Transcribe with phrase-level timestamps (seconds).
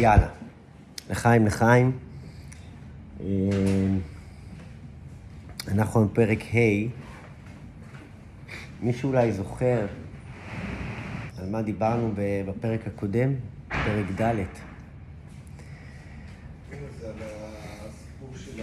[0.00, 0.28] יאללה.
[1.10, 1.98] לחיים, לחיים.
[3.20, 3.26] אה,
[5.68, 6.88] אנחנו בפרק ה'.
[8.82, 9.86] מישהו אולי זוכר
[11.38, 13.34] על מה דיברנו בפרק הקודם?
[13.68, 14.34] פרק ד'.
[17.00, 17.14] זה על
[17.88, 18.62] הסיפור של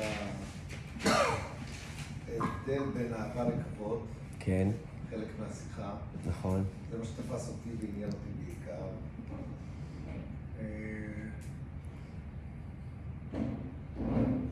[1.05, 4.05] ההבדל בין אהבה לכבוד,
[4.39, 4.67] כן,
[5.09, 5.91] חלק מהשיחה.
[6.27, 6.63] נכון.
[6.91, 8.81] זה מה שתפס אותי ועניין אותי בעיקר.
[10.59, 10.65] אה,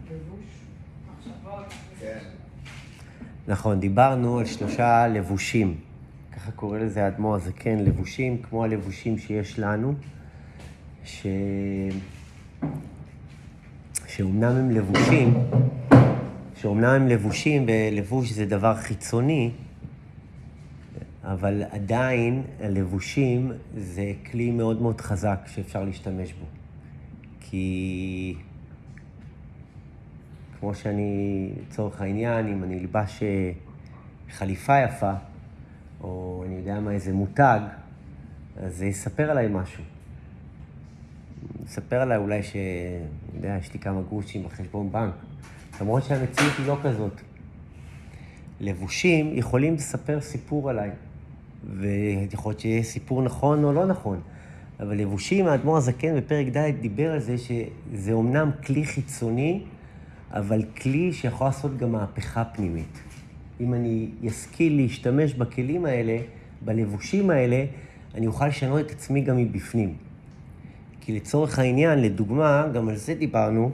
[0.08, 0.18] כן,
[3.48, 5.78] נכון, דיברנו על שלושה לבושים.
[6.32, 9.94] ככה קורא לזה האדמו"ר הזקן, לבושים כמו הלבושים שיש לנו,
[11.04, 11.28] ש...
[14.08, 15.34] שאומנם הם לבושים,
[16.56, 19.52] שאומנם הם לבושים, ולבוש זה דבר חיצוני,
[21.24, 26.46] אבל עדיין הלבושים זה כלי מאוד מאוד חזק שאפשר להשתמש בו.
[27.40, 28.36] כי
[30.66, 33.52] כמו שאני, לצורך העניין, אם אני אלבש אה,
[34.30, 35.12] חליפה יפה,
[36.02, 37.60] או אני יודע מה, איזה מותג,
[38.58, 39.84] אז זה יספר עליי משהו.
[41.66, 42.56] יספר עליי אולי ש...
[42.56, 45.14] אני יודע, יש לי כמה גרושים בחשבון בנק.
[45.82, 47.22] למרות שהמציאות היא לא כזאת.
[48.60, 50.92] לבושים יכולים לספר סיפור עליי,
[51.78, 54.20] ויכול להיות שיהיה סיפור נכון או לא נכון.
[54.80, 59.64] אבל לבושים, האדמו"ר הזקן בפרק ד' דיבר על זה שזה אומנם כלי חיצוני,
[60.36, 63.00] אבל כלי שיכול לעשות גם מהפכה פנימית.
[63.60, 66.18] אם אני אשכיל להשתמש בכלים האלה,
[66.62, 67.66] בלבושים האלה,
[68.16, 69.94] אני אוכל לשנות את עצמי גם מבפנים.
[71.02, 73.72] כי לצורך העניין, לדוגמה, גם על זה דיברנו,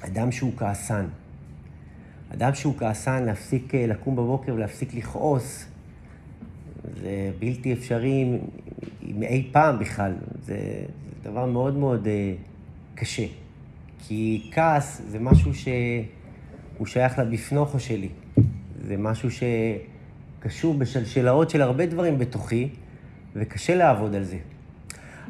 [0.00, 1.06] אדם שהוא כעסן.
[2.34, 5.64] אדם שהוא כעסן, להפסיק אה, לקום בבוקר ולהפסיק לכעוס,
[7.00, 8.38] זה בלתי אפשרי
[9.06, 10.12] אם אי פעם בכלל.
[10.42, 10.54] זה,
[11.22, 12.34] זה דבר מאוד מאוד אה,
[12.94, 13.26] קשה.
[13.98, 18.08] כי כעס זה משהו שהוא שייך לבפנוכו שלי.
[18.86, 22.68] זה משהו שקשור בשלשלאות של הרבה דברים בתוכי,
[23.36, 24.38] וקשה לעבוד על זה.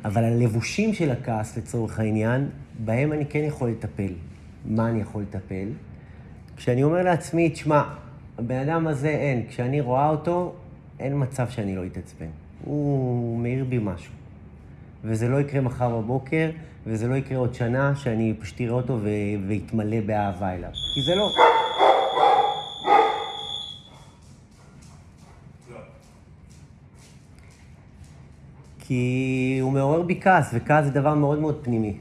[0.05, 2.49] אבל הלבושים של הכעס, לצורך העניין,
[2.84, 4.12] בהם אני כן יכול לטפל.
[4.65, 5.69] מה אני יכול לטפל?
[6.56, 7.82] כשאני אומר לעצמי, תשמע,
[8.38, 10.55] הבן אדם הזה אין, כשאני רואה אותו,
[11.00, 12.26] אין מצב שאני לא אתעצבן.
[12.65, 14.12] הוא מאיר בי משהו.
[15.09, 16.50] וזה לא יקרה מחר בבוקר,
[16.87, 18.99] וזה לא יקרה עוד שנה שאני פשוט אראה אותו
[19.49, 20.71] ואתמלא באהבה אליו.
[20.94, 21.28] כי זה לא.
[28.78, 31.97] כי הוא מעורר בי כעס, וכעס זה דבר מאוד מאוד פנימי.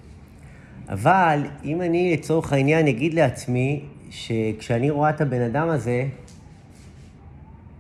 [0.90, 6.08] אבל אם אני לצורך העניין אגיד לעצמי שכשאני רואה את הבן אדם הזה,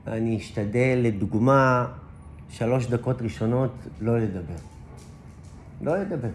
[0.07, 1.85] אני אשתדל, לדוגמה,
[2.49, 3.71] שלוש דקות ראשונות
[4.01, 4.74] לא לדבר.
[5.81, 6.29] לא לדבר.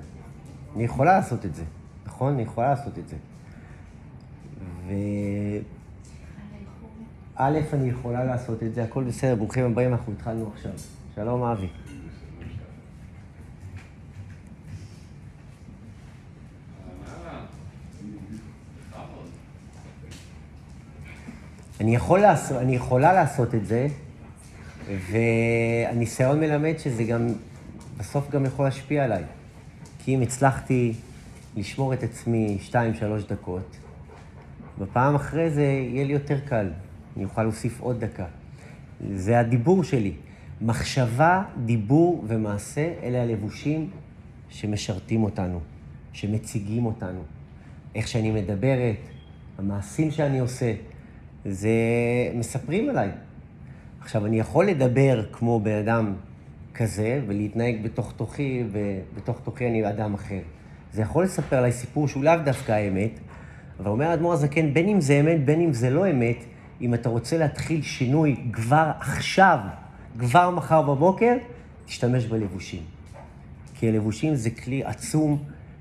[0.76, 1.64] אני יכולה לעשות את זה,
[2.06, 2.32] נכון?
[2.32, 3.16] אני יכולה לעשות את זה.
[4.86, 4.92] ו...
[7.42, 10.72] א', אני יכולה לעשות את זה, הכל בסדר, ברוכים הבאים, אנחנו התחלנו עכשיו.
[11.14, 11.68] שלום, אבי.
[21.80, 23.88] אני, יכול לעשות, אני יכולה לעשות את זה,
[25.10, 27.26] והניסיון מלמד שזה גם,
[28.00, 29.22] בסוף גם יכול להשפיע עליי.
[29.98, 30.92] כי אם הצלחתי
[31.56, 32.74] לשמור את עצמי 2-3
[33.28, 33.76] דקות,
[34.78, 36.70] בפעם אחרי זה יהיה לי יותר קל.
[37.16, 38.24] אני אוכל להוסיף עוד דקה.
[39.14, 40.12] זה הדיבור שלי.
[40.60, 43.90] מחשבה, דיבור ומעשה, אלה הלבושים
[44.48, 45.60] שמשרתים אותנו,
[46.12, 47.20] שמציגים אותנו.
[47.94, 48.96] איך שאני מדברת,
[49.58, 50.74] המעשים שאני עושה,
[51.44, 51.70] זה
[52.34, 53.10] מספרים עליי.
[54.00, 56.14] עכשיו, אני יכול לדבר כמו בן אדם
[56.74, 60.40] כזה, ולהתנהג בתוך תוכי, ובתוך תוכי אני אדם אחר.
[60.92, 63.10] זה יכול לספר עליי סיפור שהוא לאו דווקא האמת,
[63.80, 66.36] אבל אומר האדמו"ר הזקן, בין אם זה אמת, בין אם זה לא אמת,
[66.80, 69.58] אם אתה רוצה להתחיל שינוי כבר עכשיו,
[70.18, 71.36] כבר מחר בבוקר,
[71.86, 72.82] תשתמש בלבושים.
[73.74, 75.38] כי הלבושים זה כלי עצום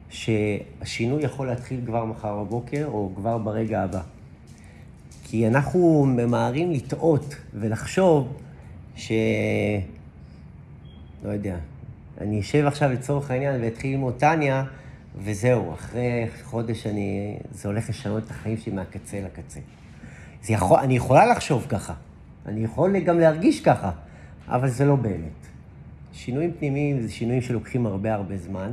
[0.10, 4.02] שהשינוי יכול להתחיל כבר מחר בבוקר, או כבר ברגע הבא.
[5.24, 8.38] כי אנחנו ממהרים לטעות ולחשוב
[8.96, 9.12] ש...
[11.24, 11.58] לא יודע,
[12.22, 14.64] אני אשב עכשיו לצורך העניין ואתחיל ללמוד טניה,
[15.16, 17.38] וזהו, אחרי חודש אני...
[17.52, 19.60] זה הולך לשנות את החיים שלי מהקצה לקצה.
[20.44, 20.80] זה יכול...
[20.80, 21.94] אני יכולה לחשוב ככה,
[22.46, 23.92] אני יכול גם להרגיש ככה,
[24.48, 25.48] אבל זה לא באמת.
[26.14, 28.72] שינויים פנימיים זה שינויים שלוקחים הרבה הרבה זמן,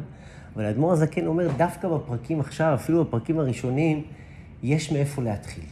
[0.54, 4.02] אבל האדמו"ר הזקן אומר, דווקא בפרקים עכשיו, אפילו בפרקים הראשונים,
[4.62, 5.64] יש מאיפה להתחיל.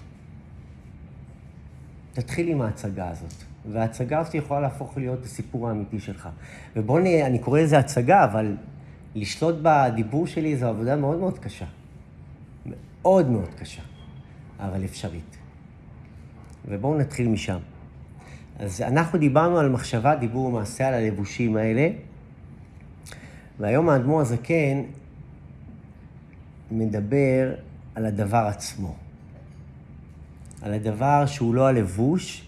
[2.12, 3.53] תתחיל עם ההצגה הזאת.
[3.72, 6.28] וההצגה הזאת יכולה להפוך להיות הסיפור האמיתי שלך.
[6.76, 8.56] ובואו נראה, אני קורא לזה הצגה, אבל
[9.14, 11.64] לשלוט בדיבור שלי זו עבודה מאוד מאוד קשה.
[12.66, 13.82] מאוד מאוד קשה,
[14.61, 15.37] אבל אפשרית.
[16.69, 17.58] ובואו נתחיל משם.
[18.58, 21.88] אז אנחנו דיברנו על מחשבה, דיבור ומעשה, על הלבושים האלה,
[23.58, 24.82] והיום האדמו"ר הזקן
[26.70, 27.55] מדבר
[27.94, 28.94] על הדבר עצמו.
[30.62, 32.46] על הדבר שהוא לא הלבוש,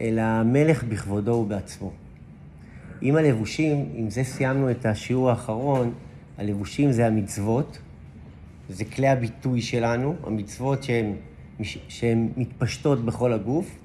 [0.00, 1.92] אלא המלך בכבודו ובעצמו.
[3.00, 5.92] עם הלבושים, עם זה סיימנו את השיעור האחרון,
[6.38, 7.78] הלבושים זה המצוות,
[8.68, 11.12] זה כלי הביטוי שלנו, המצוות שהן,
[11.88, 13.78] שהן מתפשטות בכל הגוף,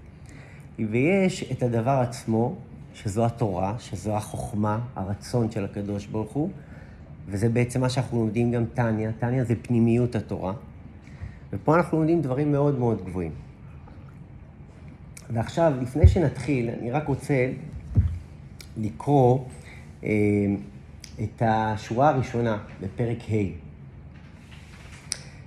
[0.79, 2.55] ויש את הדבר עצמו,
[2.93, 6.49] שזו התורה, שזו החוכמה, הרצון של הקדוש ברוך הוא,
[7.27, 9.11] וזה בעצם מה שאנחנו לומדים גם טניה.
[9.19, 10.53] טניה זה פנימיות התורה,
[11.53, 13.31] ופה אנחנו לומדים דברים מאוד מאוד גבוהים.
[15.33, 17.51] ועכשיו, לפני שנתחיל, אני רק רוצה
[18.77, 19.39] לקרוא
[20.03, 20.09] אה,
[21.23, 23.71] את השורה הראשונה בפרק ה'.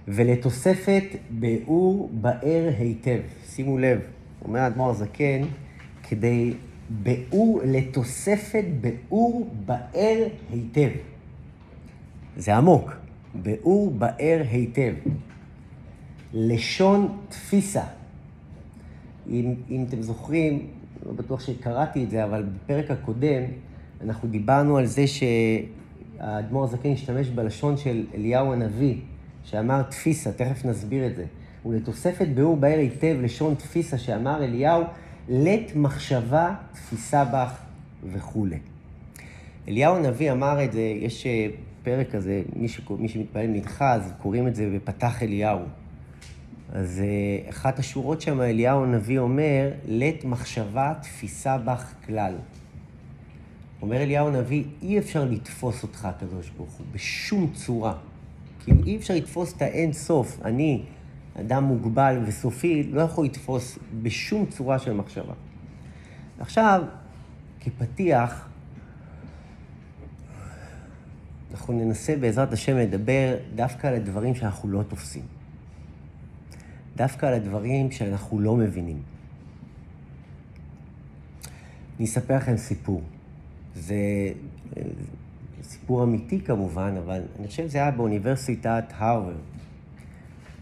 [0.09, 3.21] ולתוספת באור באר היטב.
[3.47, 4.01] שימו לב,
[4.45, 5.43] אומר האדמו"ר הזקן,
[6.03, 6.55] כדי
[6.91, 10.91] באור, לתוספת באור באר היטב.
[12.37, 12.93] זה עמוק,
[13.35, 14.95] באור באר היטב.
[16.33, 17.85] לשון תפיסה.
[19.31, 20.67] אם, אם אתם זוכרים,
[21.07, 23.43] לא בטוח שקראתי את זה, אבל בפרק הקודם
[24.05, 28.97] אנחנו דיברנו על זה שהאדמו"ר הזקן השתמש בלשון של אליהו הנביא,
[29.45, 31.25] שאמר תפיסה, תכף נסביר את זה.
[31.67, 34.83] ולתוספת ביאור בהר היטב לשון תפיסה שאמר אליהו,
[35.29, 37.59] לית מחשבה תפיסה בך
[38.13, 38.59] וכולי.
[39.69, 41.47] אליהו הנביא אמר את זה, יש אה,
[41.83, 42.67] פרק כזה, מי,
[42.99, 45.59] מי שמתפלל מנחה, אז קוראים את זה בפתח אליהו.
[46.73, 52.35] אז אה, אחת השורות שם, אליהו הנביא אומר, לית מחשבה תפיסה בך כלל.
[53.83, 57.95] אומר אליהו הנביא, אי אפשר לתפוס אותך, הקדוש ברוך הוא, בשום צורה.
[58.65, 60.39] כאילו אי אפשר לתפוס את האין סוף.
[60.45, 60.83] אני,
[61.41, 65.35] אדם מוגבל וסופי, לא יכול לתפוס בשום צורה של מחשבה.
[66.41, 66.83] עכשיו,
[67.61, 68.49] כפתיח,
[71.51, 75.34] אנחנו ננסה בעזרת השם לדבר דווקא על הדברים שאנחנו לא תופסים.
[76.97, 78.99] דווקא על הדברים שאנחנו לא מבינים.
[81.99, 83.03] אני אספר לכם סיפור.
[83.75, 83.97] זה
[85.63, 89.37] סיפור אמיתי כמובן, אבל אני חושב שזה היה באוניברסיטת הרווארד,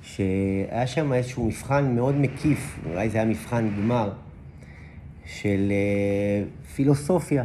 [0.02, 4.12] שהיה שם איזשהו מבחן מאוד מקיף, אולי זה היה מבחן גמר,
[5.26, 7.44] של uh, פילוסופיה.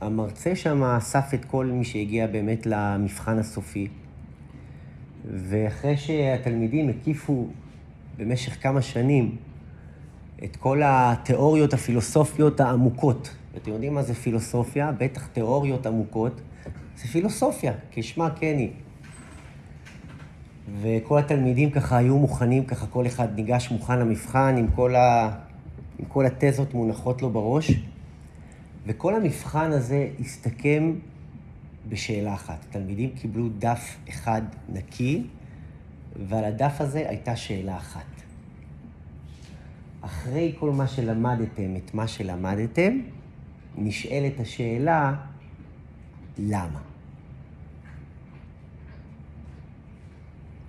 [0.00, 3.88] והמרצה שם אסף את כל מי שהגיע באמת למבחן הסופי,
[5.24, 7.46] ואחרי שהתלמידים הקיפו
[8.16, 9.36] במשך כמה שנים
[10.44, 14.92] את כל התיאוריות הפילוסופיות העמוקות ואתם יודעים מה זה פילוסופיה?
[14.98, 16.40] בטח תיאוריות עמוקות.
[16.96, 18.70] זה פילוסופיה, כשמה כן היא.
[20.80, 25.30] וכל התלמידים ככה היו מוכנים, ככה כל אחד ניגש מוכן למבחן עם כל, ה...
[25.98, 27.70] עם כל התזות מונחות לו בראש.
[28.86, 30.92] וכל המבחן הזה הסתכם
[31.90, 32.64] בשאלה אחת.
[32.68, 35.22] התלמידים קיבלו דף אחד נקי,
[36.28, 38.04] ועל הדף הזה הייתה שאלה אחת.
[40.00, 43.00] אחרי כל מה שלמדתם, את מה שלמדתם,
[43.76, 45.14] נשאלת השאלה,
[46.38, 46.80] למה?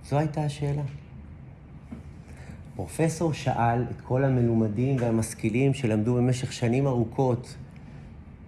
[0.04, 0.82] זו הייתה השאלה.
[2.76, 7.56] פרופסור שאל את כל המלומדים והמשכילים שלמדו במשך שנים ארוכות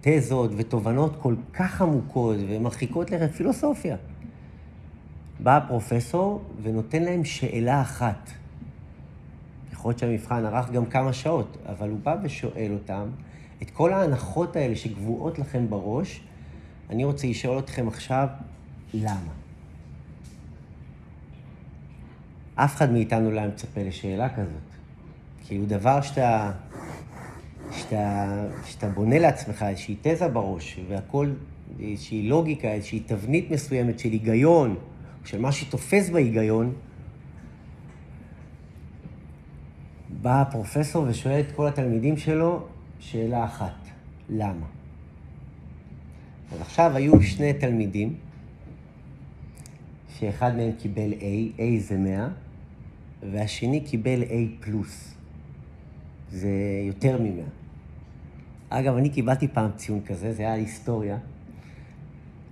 [0.07, 3.95] תזות ותובנות כל כך עמוקות ומרחיקות לכת פילוסופיה.
[5.39, 8.29] בא הפרופסור ונותן להם שאלה אחת.
[9.71, 13.09] יכול להיות שהמבחן ארך גם כמה שעות, אבל הוא בא ושואל אותם,
[13.61, 16.21] את כל ההנחות האלה שגבוהות לכם בראש,
[16.89, 18.27] אני רוצה לשאול אתכם עכשיו,
[18.93, 19.31] למה?
[22.55, 24.75] אף אחד מאיתנו לא היה מצפה לשאלה כזאת.
[25.45, 26.51] כאילו דבר שאתה,
[27.89, 31.33] שאתה, שאתה בונה לעצמך איזושהי תזה בראש, והכל,
[31.79, 34.75] איזושהי לוגיקה, איזושהי תבנית מסוימת של היגיון,
[35.25, 36.73] של מה שתופס בהיגיון,
[40.21, 42.67] בא הפרופסור ושואל את כל התלמידים שלו,
[42.99, 43.89] שאלה אחת,
[44.29, 44.65] למה?
[46.51, 48.15] אז עכשיו היו שני תלמידים,
[50.19, 52.27] שאחד מהם קיבל A, A זה 100,
[53.31, 55.15] והשני קיבל A פלוס.
[56.31, 56.49] זה
[56.87, 57.64] יותר מ-100.
[58.69, 61.17] אגב, אני קיבלתי פעם ציון כזה, זה היה היסטוריה,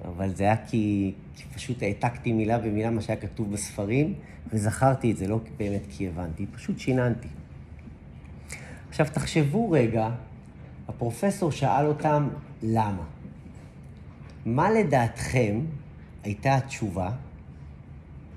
[0.05, 4.13] אבל זה היה כי, כי פשוט העתקתי מילה במילה מה שהיה כתוב בספרים,
[4.53, 7.27] וזכרתי את זה, לא באמת כי הבנתי, פשוט שיננתי.
[8.89, 10.09] עכשיו, תחשבו רגע
[10.87, 12.29] הפרופסור שאל אותם
[12.63, 13.03] למה.
[14.45, 15.59] מה לדעתכם
[16.23, 17.11] הייתה התשובה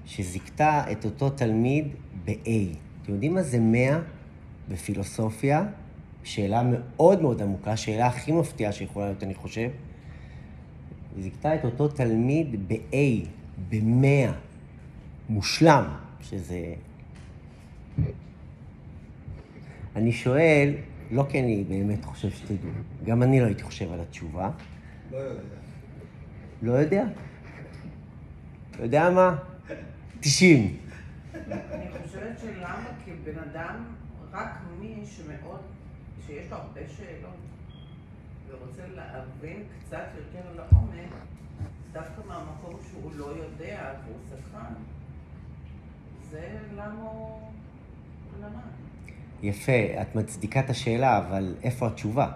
[0.06, 1.88] שזיכתה את אותו תלמיד
[2.25, 2.76] ב-A?
[3.02, 3.99] אתם יודעים מה זה 100
[4.68, 5.64] בפילוסופיה?
[6.26, 9.71] שאלה מאוד מאוד עמוקה, שאלה הכי מפתיעה שיכולה להיות, אני חושב.
[11.16, 13.26] היא זיכתה את אותו תלמיד ב-A,
[13.68, 14.33] ב-100,
[15.28, 15.85] מושלם,
[16.21, 16.75] שזה...
[19.97, 20.75] אני שואל,
[21.11, 22.71] לא כי אני באמת חושב שתדעו,
[23.04, 24.50] גם אני לא הייתי חושב על התשובה.
[25.12, 25.40] לא יודע.
[26.62, 27.04] לא יודע?
[28.71, 29.37] אתה יודע מה?
[30.21, 30.76] 90.
[31.47, 33.85] אני חושבת שלמה כבן אדם,
[34.33, 35.61] רק מי שמאוד,
[36.26, 37.37] שיש לו הרבה שאלות
[38.49, 41.12] ורוצה להבין קצת יותר לעומק,
[41.92, 44.75] דווקא מהמקום שהוא לא יודע והוא סקרן,
[46.30, 47.40] זה למה הוא
[48.40, 48.76] למד.
[49.42, 52.33] יפה, את מצדיקה את השאלה, אבל איפה התשובה?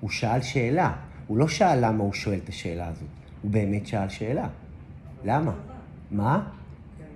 [0.00, 0.96] הוא שאל שאלה.
[1.26, 3.08] הוא לא שאל למה הוא שואל את השאלה הזאת.
[3.42, 4.48] הוא באמת שאל שאלה.
[5.24, 5.52] למה?
[6.10, 6.50] מה?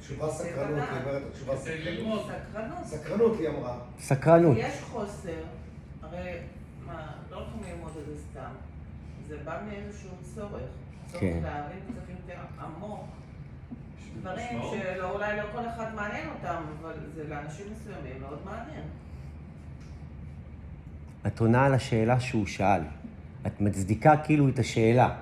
[0.00, 2.26] תשובה סקרנות, היא אומרת, התשובה סקרנות.
[2.26, 2.84] סקרנות.
[2.84, 3.78] סקרנות, היא אמרה.
[3.98, 4.56] סקרנות.
[4.60, 5.42] יש חוסר,
[6.12, 6.38] הרי
[6.86, 8.50] מה, לא הולכים ללמוד את זה סתם.
[9.28, 10.62] זה בא מאיזשהו צורך.
[11.06, 11.40] צורך כן.
[11.42, 13.04] להבין קצת יותר עמוק.
[14.20, 14.60] דברים.
[14.62, 18.84] שאולי לא כל אחד מעניין אותם, אבל זה לאנשים מסוימים מאוד מעניין.
[21.26, 22.80] את עונה על השאלה שהוא שאל.
[23.46, 25.16] את מצדיקה כאילו את השאלה,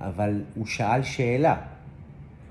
[0.00, 1.60] אבל הוא שאל שאלה.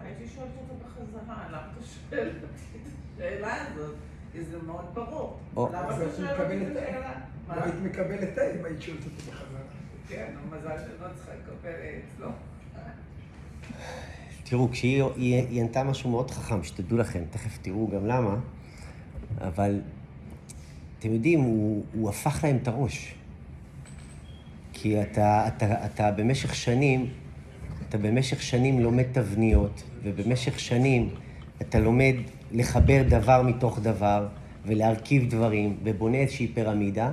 [0.04, 3.96] הייתי שואלת אותו בחזרה, למה אתה שואל אותי את השאלה הזאת?
[4.32, 5.40] כי זה מאוד ברור.
[5.56, 7.14] למה אתה שואל אותי את השאלה?
[7.52, 7.58] מה?
[7.58, 9.60] לא היית מקבלת תה אם היית שואלת אותו בחזרה.
[10.08, 11.72] כן, מזל שלא צריכה לקבל
[12.16, 12.30] אצלו.
[14.44, 18.36] תראו, כשהיא היא, היא ענתה משהו מאוד חכם, שתדעו לכם, תכף תראו גם למה,
[19.42, 19.82] אבל
[21.00, 23.16] אתם יודעים, הוא, הוא הפך להם את הראש.
[24.74, 27.10] כי אתה, אתה, אתה במשך שנים,
[27.90, 31.10] אתה במשך שנים לומד תבניות, ובמשך שנים
[31.62, 32.16] אתה לומד
[32.52, 34.28] לחבר דבר מתוך דבר,
[34.66, 37.12] ולהרכיב דברים, ובונה איזושהי פירמידה,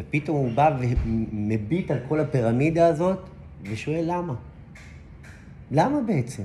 [0.00, 3.18] ופתאום הוא בא ומביט על כל הפירמידה הזאת,
[3.62, 4.34] ושואל למה.
[5.70, 6.42] למה בעצם?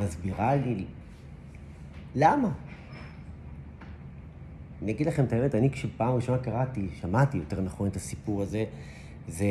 [0.00, 0.84] מסבירה לי,
[2.14, 2.48] למה?
[4.82, 8.64] אני אגיד לכם את האמת, אני כשפעם ראשונה קראתי, שמעתי יותר נכון את הסיפור הזה,
[9.28, 9.46] זה,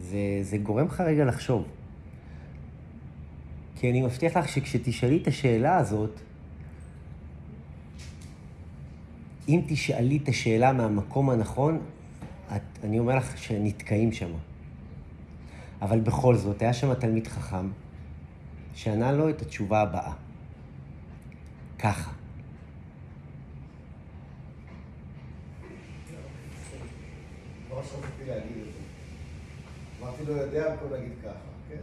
[0.00, 1.64] זה, זה גורם לך רגע לחשוב.
[3.76, 6.20] כי אני מבטיח לך שכשתשאלי את השאלה הזאת,
[9.48, 11.80] אם תשאלי את השאלה מהמקום הנכון,
[12.56, 14.30] את, אני אומר לך שנתקעים שם.
[15.82, 17.68] אבל בכל זאת, היה שם תלמיד חכם,
[18.74, 20.12] שענה לו את התשובה הבאה.
[21.78, 22.10] ככה.
[30.02, 31.32] אמרתי לו, יודע במקום להגיד ככה,
[31.68, 31.76] כן?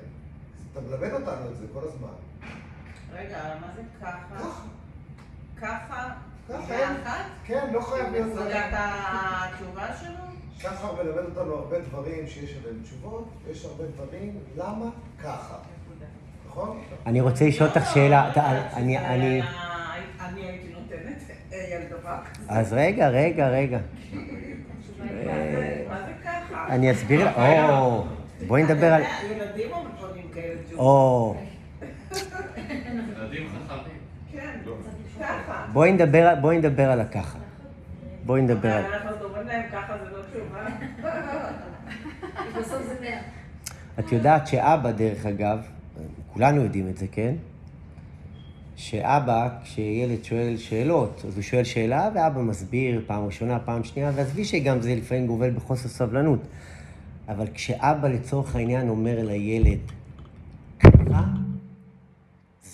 [0.72, 2.14] אתה מלמד אותנו את זה כל הזמן.
[3.12, 4.52] רגע, מה זה ככה?
[5.62, 6.14] ככה.
[7.46, 10.28] כן, לא חייב להיות את התשובה שלו?
[10.64, 14.86] ככה הוא מלמד אותנו הרבה דברים שיש עליהם תשובות, ויש הרבה דברים, למה
[15.24, 15.58] ככה,
[16.48, 16.80] נכון?
[17.06, 18.42] אני רוצה לשאול אותך שאלה, לא,
[18.74, 19.42] אני, אני,
[20.36, 22.44] הייתי נותנת על דבר כזה.
[22.50, 23.80] אז רגע, רגע, רגע.
[25.00, 26.66] מה זה ככה?
[26.70, 27.38] אני אסביר לך,
[27.70, 28.06] או,
[28.48, 30.80] בואי נדבר על, ילדים עונים כאלה תשובות.
[30.80, 31.36] או,
[33.18, 34.07] ילדים חכמים.
[34.32, 34.60] כן,
[35.20, 35.66] ככה.
[35.74, 37.38] בואי נדבר, בואי נדבר על הככה.
[38.26, 38.86] בואי נדבר על...
[38.86, 40.68] אנחנו אומרים להם ככה זה לא תשובה.
[42.60, 43.20] בסוף זה מאה.
[44.00, 45.60] את יודעת שאבא, דרך אגב,
[46.34, 47.36] כולנו יודעים את זה, כן?
[48.76, 54.46] שאבא, כשילד שואל שאלות, אז הוא שואל שאלה, ואבא מסביר פעם ראשונה, פעם שנייה, ועזבי
[54.46, 56.40] שגם זה לפעמים גובל בחוסר סבלנות.
[57.28, 59.80] אבל כשאבא לצורך העניין אומר לילד,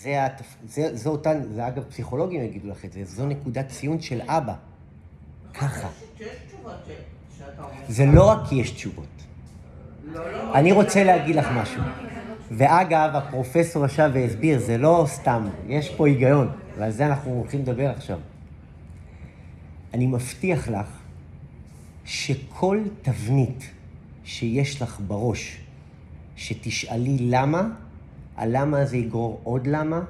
[0.04, 0.56] זה, התפ...
[0.68, 4.54] זה, זה אותן, זה אגב פסיכולוגים יגידו לך את זה, זו נקודת ציון של אבא.
[5.54, 5.88] ככה.
[7.88, 9.06] זה לא רק כי יש תשובות.
[10.54, 11.82] אני רוצה להגיד לך משהו.
[12.50, 17.90] ואגב, הפרופסור ישב והסביר, זה לא סתם, יש פה היגיון, ועל זה אנחנו הולכים לדבר
[17.90, 18.18] עכשיו.
[19.94, 20.86] אני מבטיח לך
[22.04, 23.70] שכל תבנית
[24.24, 25.60] שיש לך בראש,
[26.36, 27.68] שתשאלי למה,
[28.36, 30.00] הלמה הזה יגרור עוד למה,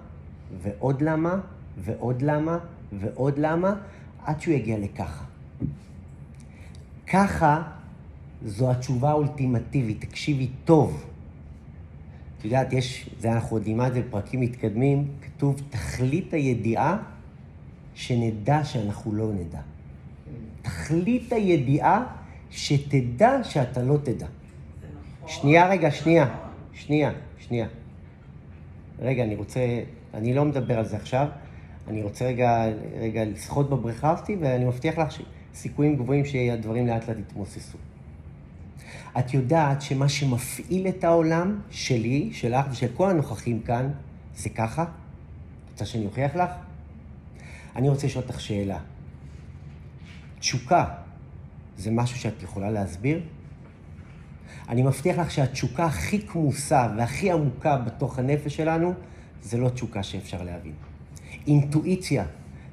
[0.62, 1.40] ועוד למה,
[1.84, 2.58] ועוד למה,
[2.92, 3.74] ועוד למה,
[4.24, 5.24] עד שהוא יגיע לככה.
[7.06, 7.62] ככה
[8.44, 11.04] זו התשובה האולטימטיבית, תקשיבי טוב.
[12.38, 16.96] את יודעת, יש, זה אנחנו עוד נלמד בפרקים מתקדמים, כתוב תכלית הידיעה
[17.94, 19.60] שנדע שאנחנו לא נדע.
[20.62, 22.04] תכלית הידיעה
[22.50, 24.26] שתדע שאתה לא תדע.
[24.26, 26.34] זה שנייה רגע, שנייה.
[26.72, 27.66] שנייה, שנייה.
[28.98, 29.60] רגע, אני רוצה...
[30.14, 31.28] אני לא מדבר על זה עכשיו.
[31.88, 32.64] אני רוצה רגע,
[33.00, 35.08] רגע לשחות בבריכה הזאתי, ואני מבטיח לך
[35.54, 37.78] סיכויים גבוהים שהדברים לאט לאט יתמוססו.
[39.18, 43.90] את יודעת שמה שמפעיל את העולם שלי, שלך ושל כל הנוכחים כאן,
[44.36, 44.84] זה ככה?
[45.72, 46.50] רוצה שאני אוכיח לך?
[47.76, 48.78] אני רוצה לשאול אותך שאלה.
[50.38, 50.84] תשוקה
[51.76, 53.20] זה משהו שאת יכולה להסביר?
[54.68, 58.94] אני מבטיח לך שהתשוקה הכי כמוסה והכי עמוקה בתוך הנפש שלנו,
[59.42, 60.72] זה לא תשוקה שאפשר להבין.
[61.46, 62.24] אינטואיציה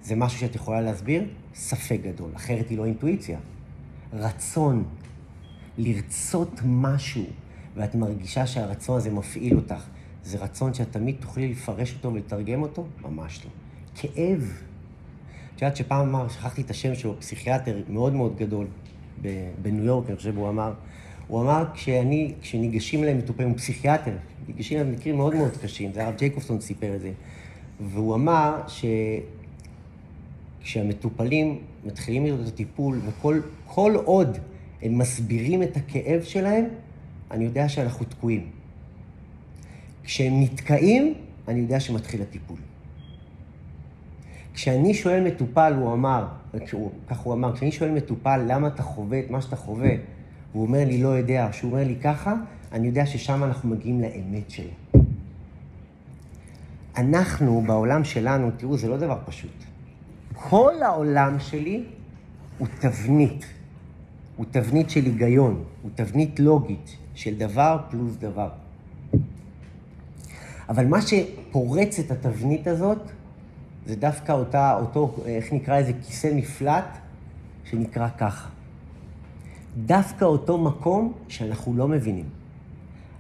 [0.03, 1.25] זה משהו שאת יכולה להסביר?
[1.55, 3.39] ספק גדול, אחרת היא לא אינטואיציה.
[4.13, 4.83] רצון,
[5.77, 7.23] לרצות משהו,
[7.75, 9.83] ואת מרגישה שהרצון הזה מפעיל אותך,
[10.23, 12.85] זה רצון שאת תמיד תוכלי לפרש אותו ולתרגם אותו?
[13.01, 13.51] ממש לא.
[13.95, 14.61] כאב.
[15.55, 18.67] את יודעת שפעם אמר, שכחתי את השם שלו, פסיכיאטר מאוד מאוד גדול
[19.61, 20.73] בניו יורק, אני חושב, הוא אמר,
[21.31, 24.11] הוא אמר, כשאני, כשניגשים אליהם מטופלים, הוא פסיכיאטר,
[24.47, 27.11] ניגשים אליהם מקרים מאוד מאוד קשים, זה הרב ג'ייקובסון סיפר את זה,
[27.79, 28.61] והוא אמר
[30.61, 34.37] שכשהמטופלים מתחילים לראות את הטיפול, וכל עוד
[34.81, 36.65] הם מסבירים את הכאב שלהם,
[37.31, 38.49] אני יודע שאנחנו תקועים.
[40.03, 41.13] כשהם נתקעים,
[41.47, 42.57] אני יודע שמתחיל הטיפול.
[44.53, 46.27] כשאני שואל מטופל, הוא אמר,
[47.07, 49.91] כך הוא אמר, כשאני שואל מטופל למה אתה חווה את מה שאתה חווה,
[50.51, 52.33] והוא אומר לי לא יודע, כשהוא אומר לי ככה,
[52.71, 54.71] אני יודע ששם אנחנו מגיעים לאמת שלו.
[56.97, 59.63] אנחנו, בעולם שלנו, תראו, זה לא דבר פשוט.
[60.33, 61.83] כל העולם שלי
[62.57, 63.45] הוא תבנית.
[64.35, 68.49] הוא תבנית של היגיון, הוא תבנית לוגית של דבר פלוס דבר.
[70.69, 72.97] אבל מה שפורץ את התבנית הזאת,
[73.85, 76.97] זה דווקא אותה, אותו, איך נקרא לזה, כיסא מפלט,
[77.65, 78.49] שנקרא ככה.
[79.77, 82.29] דווקא אותו מקום שאנחנו לא מבינים.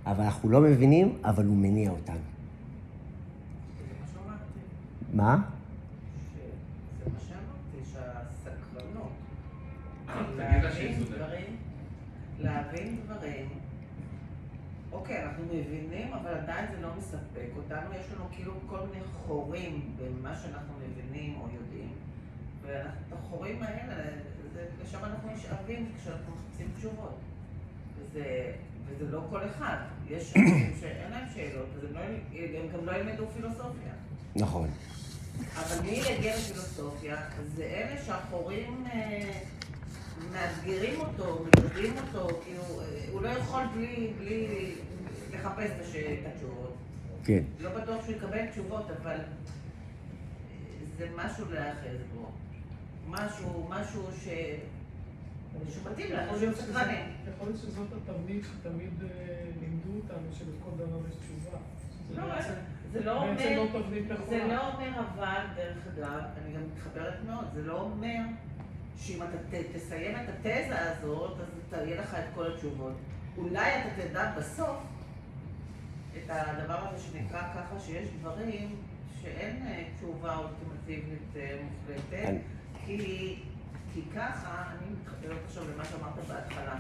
[0.05, 2.31] אבל אנחנו לא מבינים, אבל הוא מניע אותנו.
[5.13, 5.41] מה?
[7.03, 9.11] זה מה שאמרתי, שהסקרנות.
[10.07, 11.03] תגיד לה שהיא להבין.
[11.03, 11.55] דברים,
[12.39, 13.49] להבין דברים.
[14.91, 17.93] אוקיי, אנחנו מבינים, אבל עדיין זה לא מספק אותנו.
[17.99, 21.89] יש לנו כאילו כל מיני חורים במה שאנחנו מבינים או יודעים.
[22.65, 23.93] ואת החורים האלה,
[24.83, 27.17] לשם אנחנו נשאבים כשאנחנו מחפשים תשובות.
[27.97, 28.51] וזה,
[28.87, 29.77] וזה לא כל אחד.
[30.09, 31.99] יש אנשים שאין להם שאלות, אז הם, לא,
[32.59, 33.93] הם גם לא ילמדו פילוסופיה.
[34.35, 34.69] נכון.
[35.55, 37.17] אבל מי יגיע לפילוסופיה?
[37.55, 39.31] זה אלה שהחורים אה,
[40.31, 44.71] מאתגרים אותו, מלמדים אותו, כאילו, אה, הוא לא יכול בלי, בלי
[45.33, 46.75] לחפש את התשובות.
[47.23, 47.43] כן.
[47.59, 49.21] לא בטוח שהוא יקבל תשובות, אבל אה,
[50.97, 52.31] זה משהו להיאחז בו.
[53.07, 54.27] משהו, משהו ש...
[55.73, 56.15] שמתאים
[56.53, 57.05] סקרנים.
[57.35, 59.09] יכול להיות שזאת התבנית שתמיד אה,
[59.61, 61.57] לימדו אותנו שלכל דבר יש תשובה.
[62.15, 62.41] לא,
[62.93, 63.31] זה לא אומר...
[63.31, 63.37] לא
[64.29, 64.43] זה.
[64.47, 68.19] לא אומר אבל, דרך אגב, אני גם מתחברת מאוד, זה לא אומר
[68.97, 71.37] שאם אתה תסיים את התזה הזאת,
[71.71, 72.93] אז יהיה לך את כל התשובות.
[73.37, 74.77] אולי אתה תדע בסוף
[76.17, 78.75] את הדבר הזה שנקרא ככה, שיש דברים
[79.21, 82.33] שאין אה, תשובה אולטימטיבית אה, מוחלטת,
[82.85, 83.35] כי,
[83.93, 86.75] כי ככה, אני מתחברת עכשיו למה שאמרת בהתחלה,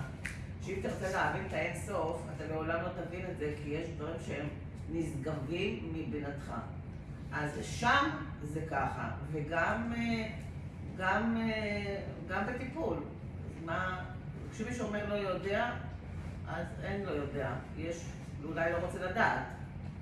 [0.61, 4.15] שאם תרצה להבין את האין סוף, אתה לעולם לא תבין את זה, כי יש דברים
[4.25, 4.47] שהם
[4.91, 6.53] נשגבים מבינתך.
[7.31, 8.09] אז שם
[8.41, 9.93] זה ככה, וגם
[10.97, 11.37] גם,
[12.27, 12.97] גם בטיפול.
[13.65, 14.03] מה,
[14.51, 15.71] כשמישהו אומר לא יודע,
[16.47, 17.53] אז אין לא יודע.
[17.77, 18.05] יש,
[18.43, 19.41] אולי לא רוצה לדעת.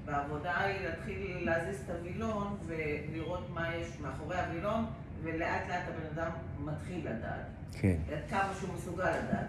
[0.06, 4.86] והעבודה היא להתחיל להזיז את הווילון ולראות מה יש מאחורי הווילון,
[5.24, 6.32] ולאט לאט הבן אדם
[6.66, 7.46] מתחיל לדעת.
[7.72, 7.96] כן.
[8.12, 9.48] עד כמה שהוא מסוגל לדעת.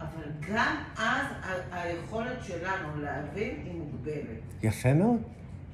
[0.00, 4.40] אבל גם אז ה- היכולת שלנו להבין היא מוגבלת.
[4.62, 5.22] יפה מאוד.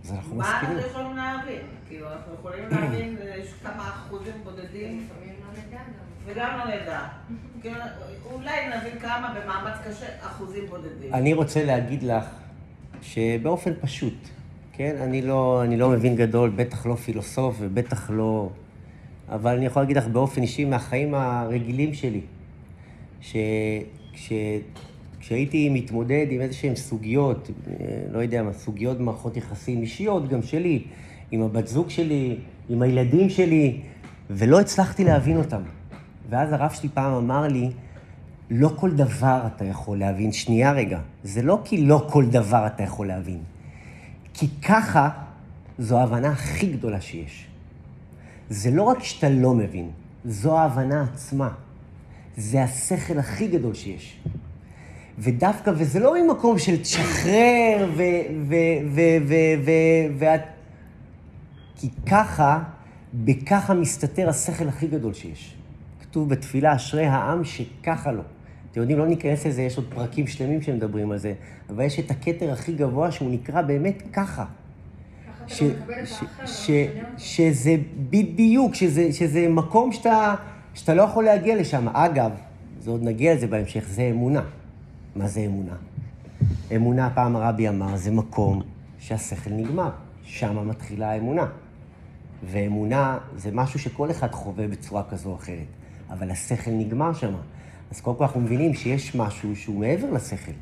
[0.05, 0.91] אז אנחנו מה אנחנו מסכימים.
[0.91, 1.61] יכולים להבין?
[1.89, 5.85] כאילו, אנחנו יכולים להבין יש כמה אחוזים בודדים, לפעמים לא נדע גם.
[6.27, 7.09] וגם לא נדע.
[7.61, 7.77] כאילו,
[8.33, 11.15] אולי נבין כמה במאמץ קשה, אחוזים בודדים.
[11.15, 12.25] אני רוצה להגיד לך
[13.03, 14.15] שבאופן פשוט,
[14.77, 14.97] כן?
[15.01, 18.49] אני לא, אני לא מבין גדול, בטח לא פילוסוף ובטח לא...
[19.29, 22.21] אבל אני יכול להגיד לך באופן אישי מהחיים הרגילים שלי,
[24.15, 27.75] שכשהייתי מתמודד עם איזה שהן סוגיות, אה,
[28.11, 30.83] לא יודע מה, סוגיות במערכות יחסים אישיות, גם שלי,
[31.31, 32.37] עם הבת זוג שלי,
[32.69, 33.81] עם הילדים שלי,
[34.31, 35.63] ולא הצלחתי להבין אותם.
[36.31, 37.71] ואז הרב שלי פעם אמר לי,
[38.51, 40.33] לא כל דבר אתה יכול להבין.
[40.33, 43.56] שנייה רגע, זה לא כי לא כל דבר אתה יכול להבין.
[44.39, 45.09] כי ככה
[45.79, 47.47] זו ההבנה הכי גדולה שיש.
[48.51, 49.91] זה לא רק שאתה לא מבין,
[50.25, 51.51] זו ההבנה עצמה.
[52.37, 54.21] זה השכל הכי גדול שיש.
[55.19, 58.03] ודווקא, וזה לא ממקום של תשחרר, ו...
[58.49, 58.55] ו...
[58.91, 59.01] ו...
[59.27, 59.35] ו...
[59.65, 59.71] ו...
[60.19, 60.43] ואת...
[61.77, 62.63] כי ככה,
[63.15, 65.55] בככה מסתתר השכל הכי גדול שיש.
[66.01, 68.23] כתוב בתפילה, אשרי העם שככה לו.
[68.77, 71.33] אתם יודעים, לא ניכנס לזה, יש עוד פרקים שלמים שמדברים על זה,
[71.71, 74.45] אבל יש את הכתר הכי גבוה שהוא נקרא באמת ככה.
[75.47, 75.63] ש,
[76.05, 76.71] ש, ש,
[77.19, 77.77] שזה
[78.11, 80.35] בדיוק, שזה, שזה מקום שאתה,
[80.75, 81.89] שאתה לא יכול להגיע לשם.
[81.89, 82.31] אגב,
[82.81, 84.43] זה עוד נגיע לזה בהמשך, זה אמונה.
[85.17, 85.75] מה זה אמונה?
[86.77, 88.63] אמונה, פעם הרבי אמר, זה מקום
[88.99, 89.91] שהשכל נגמר.
[90.25, 91.47] שם מתחילה האמונה.
[92.45, 95.67] ואמונה זה משהו שכל אחד חווה בצורה כזו או אחרת,
[96.11, 97.35] אבל השכל נגמר שם.
[97.91, 100.53] אז קודם כל אנחנו מבינים שיש משהו שהוא מעבר לשכל.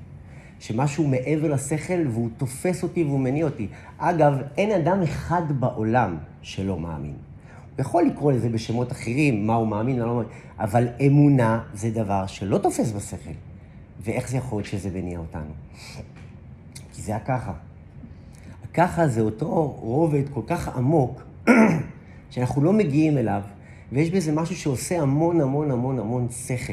[0.61, 3.69] שמשהו מעבר לשכל והוא תופס אותי והוא מניע אותי.
[3.99, 7.15] אגב, אין אדם אחד בעולם שלא מאמין.
[7.77, 11.91] הוא יכול לקרוא לזה בשמות אחרים, מה הוא מאמין, מה לא מאמין, אבל אמונה זה
[11.91, 13.31] דבר שלא תופס בשכל.
[14.01, 15.53] ואיך זה יכול להיות שזה מניע אותנו?
[16.93, 17.53] כי זה הככה.
[18.65, 21.23] הככה זה אותו רובד כל כך עמוק,
[22.31, 23.43] שאנחנו לא מגיעים אליו,
[23.93, 26.73] ויש בזה משהו שעושה המון המון המון המון שכל.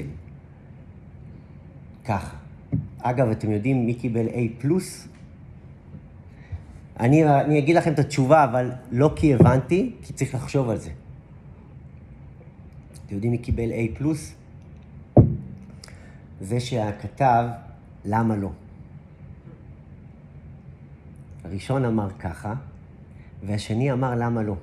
[2.12, 2.36] ככה.
[3.00, 5.08] אגב, אתם יודעים מי קיבל A פלוס?
[7.00, 10.89] אני, אני אגיד לכם את התשובה, אבל לא כי הבנתי, כי צריך לחשוב על זה.
[13.06, 14.34] אתם יודעים מי קיבל A פלוס?
[16.41, 17.45] זה שכתב
[18.06, 18.52] למה לא.
[21.43, 22.54] הראשון אמר ככה,
[23.45, 24.56] והשני אמר למה לא.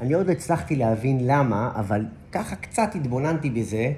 [0.00, 3.92] אני עוד לא הצלחתי להבין למה, אבל ככה קצת התבוננתי בזה,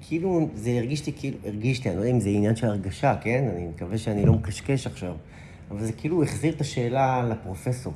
[0.00, 3.14] כאילו זה הרגיש לי כאילו, הרגיש לי, אני לא יודע אם זה עניין של הרגשה,
[3.20, 3.48] כן?
[3.56, 5.14] אני מקווה שאני לא מקשקש עכשיו,
[5.70, 7.92] אבל זה כאילו החזיר את השאלה לפרופסור.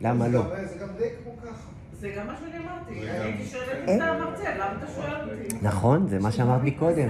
[0.00, 0.42] למה לא?
[0.42, 1.68] זה גם די כמו ככה.
[2.00, 3.08] זה גם מה שאני אמרתי.
[3.10, 3.88] הייתי שואלת את.
[3.88, 5.56] המרצה, למה אתה שואל אותי?
[5.62, 7.08] נכון, זה מה שאמרת לי קודם.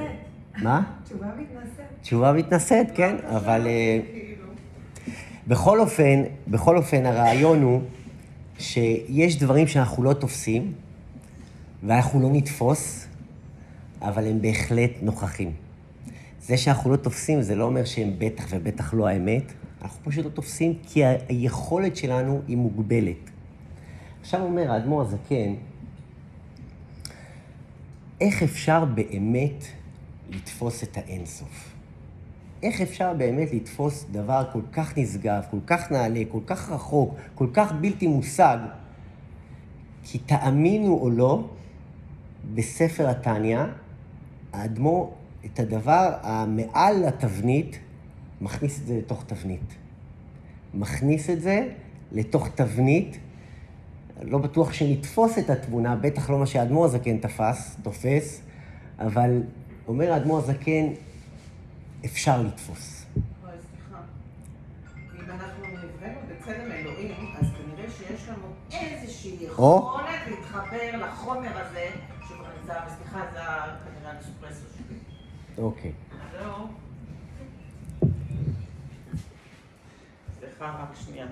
[0.62, 0.82] מה?
[1.04, 1.84] תשובה מתנשאת.
[2.02, 4.46] תשובה מתנשאת, כן, אבל אה, כאילו.
[5.46, 7.80] בכל אופן, בכל אופן הרעיון הוא
[8.58, 10.72] שיש דברים שאנחנו לא תופסים,
[11.82, 13.05] ואנחנו לא נתפוס,
[14.02, 15.52] אבל הם בהחלט נוכחים.
[16.40, 20.30] זה שאנחנו לא תופסים, זה לא אומר שהם בטח ובטח לא האמת, אנחנו פשוט לא
[20.30, 23.30] תופסים כי היכולת שלנו היא מוגבלת.
[24.20, 25.54] עכשיו אומר האדמו"ר הזקן,
[28.20, 29.64] איך אפשר באמת
[30.30, 31.72] לתפוס את האינסוף?
[32.62, 37.46] איך אפשר באמת לתפוס דבר כל כך נשגב, כל כך נעלה, כל כך רחוק, כל
[37.52, 38.58] כך בלתי מושג?
[40.04, 41.48] כי תאמינו או לא,
[42.54, 43.64] בספר התניא,
[44.56, 45.14] האדמו"ר
[45.44, 47.78] את הדבר המעל התבנית,
[48.40, 49.74] מכניס את זה לתוך תבנית.
[50.74, 51.68] מכניס את זה
[52.12, 53.18] לתוך תבנית.
[54.22, 58.40] לא בטוח שנתפוס את התמונה, בטח לא מה שהאדמו"ר הזקן תפס, תופס,
[58.98, 59.42] אבל
[59.88, 60.86] אומר האדמו"ר הזקן,
[62.04, 63.06] אפשר לתפוס.
[69.58, 69.78] או.
[69.78, 71.75] יכולת להתחבר לחומר הזה,
[75.58, 75.92] אוקיי.
[76.32, 76.66] זהו.
[80.40, 81.26] סליחה, רק שנייה.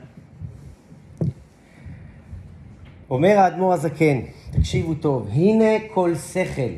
[3.10, 6.72] אומר האדמו"ר הזקן, תקשיבו טוב, הנה כל שכל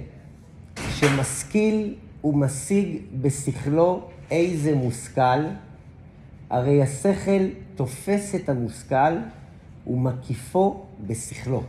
[0.77, 5.41] שמשכיל ומשיג בשכלו איזה מושכל,
[6.51, 9.17] הרי השכל תופס את המושכל
[9.87, 11.63] ומקיפו בשכלו.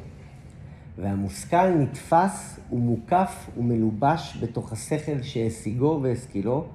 [0.98, 6.66] והמושכל נתפס ומוקף ומלובש בתוך השכל שהשיגו והשכילו,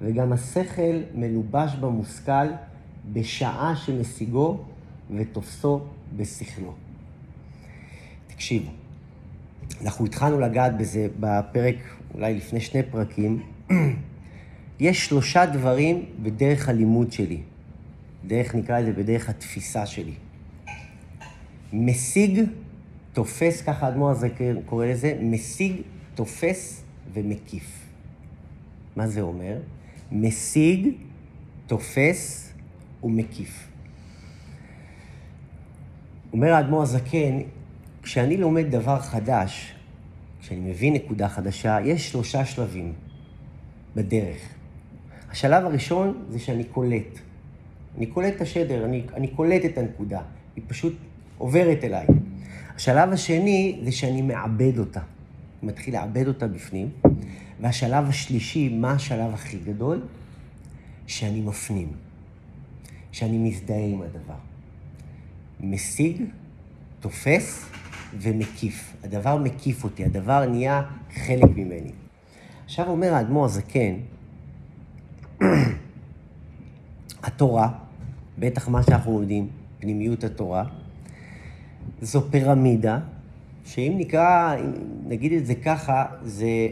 [0.00, 2.46] וגם השכל מלובש במושכל
[3.12, 4.58] בשעה שמשיגו
[5.16, 5.80] ותופסו
[6.16, 6.74] בשכלו.
[8.26, 8.70] תקשיבו,
[9.82, 11.76] אנחנו התחלנו לגעת בזה בפרק,
[12.14, 13.42] אולי לפני שני פרקים.
[14.80, 17.40] יש שלושה דברים בדרך הלימוד שלי,
[18.26, 20.14] דרך, נקרא לזה, בדרך התפיסה שלי.
[21.72, 22.40] משיג,
[23.14, 24.28] תופס, ככה האדמו"ר הזה
[24.66, 25.72] קורא לזה, משיג,
[26.14, 27.86] תופס ומקיף.
[28.96, 29.58] מה זה אומר?
[30.12, 30.88] משיג,
[31.66, 32.52] תופס
[33.04, 33.68] ומקיף.
[36.32, 37.38] אומר האדמו"ר הזקן,
[38.02, 39.74] כשאני לומד דבר חדש,
[40.40, 42.92] כשאני מבין נקודה חדשה, יש שלושה שלבים
[43.96, 44.40] בדרך.
[45.30, 47.18] השלב הראשון זה שאני קולט.
[47.96, 50.20] אני קולט את השדר, אני, אני קולט את הנקודה,
[50.56, 50.94] היא פשוט
[51.38, 52.06] עוברת אליי.
[52.76, 55.00] השלב השני זה שאני מעבד אותה.
[55.62, 56.88] מתחיל לעבד אותה בפנים.
[57.60, 60.02] והשלב השלישי, מה השלב הכי גדול?
[61.06, 61.92] שאני מפנים.
[63.12, 64.34] שאני מזדהה עם הדבר.
[65.60, 66.22] משיג,
[67.00, 67.64] תופס
[68.18, 68.96] ומקיף.
[69.04, 70.82] הדבר מקיף אותי, הדבר נהיה
[71.14, 71.92] חלק ממני.
[72.64, 73.94] עכשיו אומר האדמו"ר הזקן,
[77.22, 77.68] התורה,
[78.38, 80.64] בטח מה שאנחנו יודעים, פנימיות התורה,
[82.02, 82.98] זו פירמידה,
[83.66, 84.56] שאם נקרא,
[85.06, 86.68] נגיד את זה ככה, זה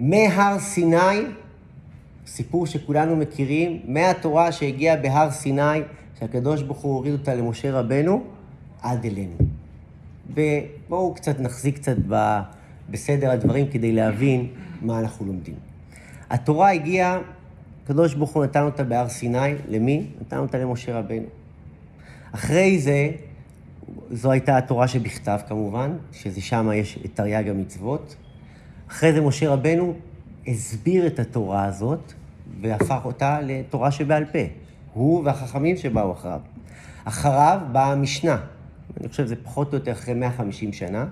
[0.00, 1.20] מהר סיני,
[2.26, 5.80] סיפור שכולנו מכירים, מהתורה שהגיעה בהר סיני,
[6.18, 8.24] שהקדוש ברוך הוא הוריד אותה למשה רבנו,
[8.82, 9.36] עד אלינו.
[10.34, 12.40] ובואו קצת נחזיק קצת ב,
[12.90, 14.46] בסדר הדברים כדי להבין
[14.82, 15.54] מה אנחנו לומדים.
[16.30, 17.18] התורה הגיעה,
[17.84, 20.06] הקדוש ברוך הוא נתן אותה בהר סיני, למי?
[20.20, 21.37] נתן אותה למשה רבנו.
[22.32, 23.10] אחרי זה,
[24.10, 28.16] זו הייתה התורה שבכתב כמובן, שזה שם יש את תרי"ג המצוות.
[28.88, 29.94] אחרי זה משה רבנו
[30.46, 32.12] הסביר את התורה הזאת
[32.60, 34.38] והפך אותה לתורה שבעל פה.
[34.92, 36.40] הוא והחכמים שבאו אחריו.
[37.04, 38.40] אחריו באה המשנה.
[39.00, 41.06] אני חושב שזה פחות או יותר אחרי 150 שנה.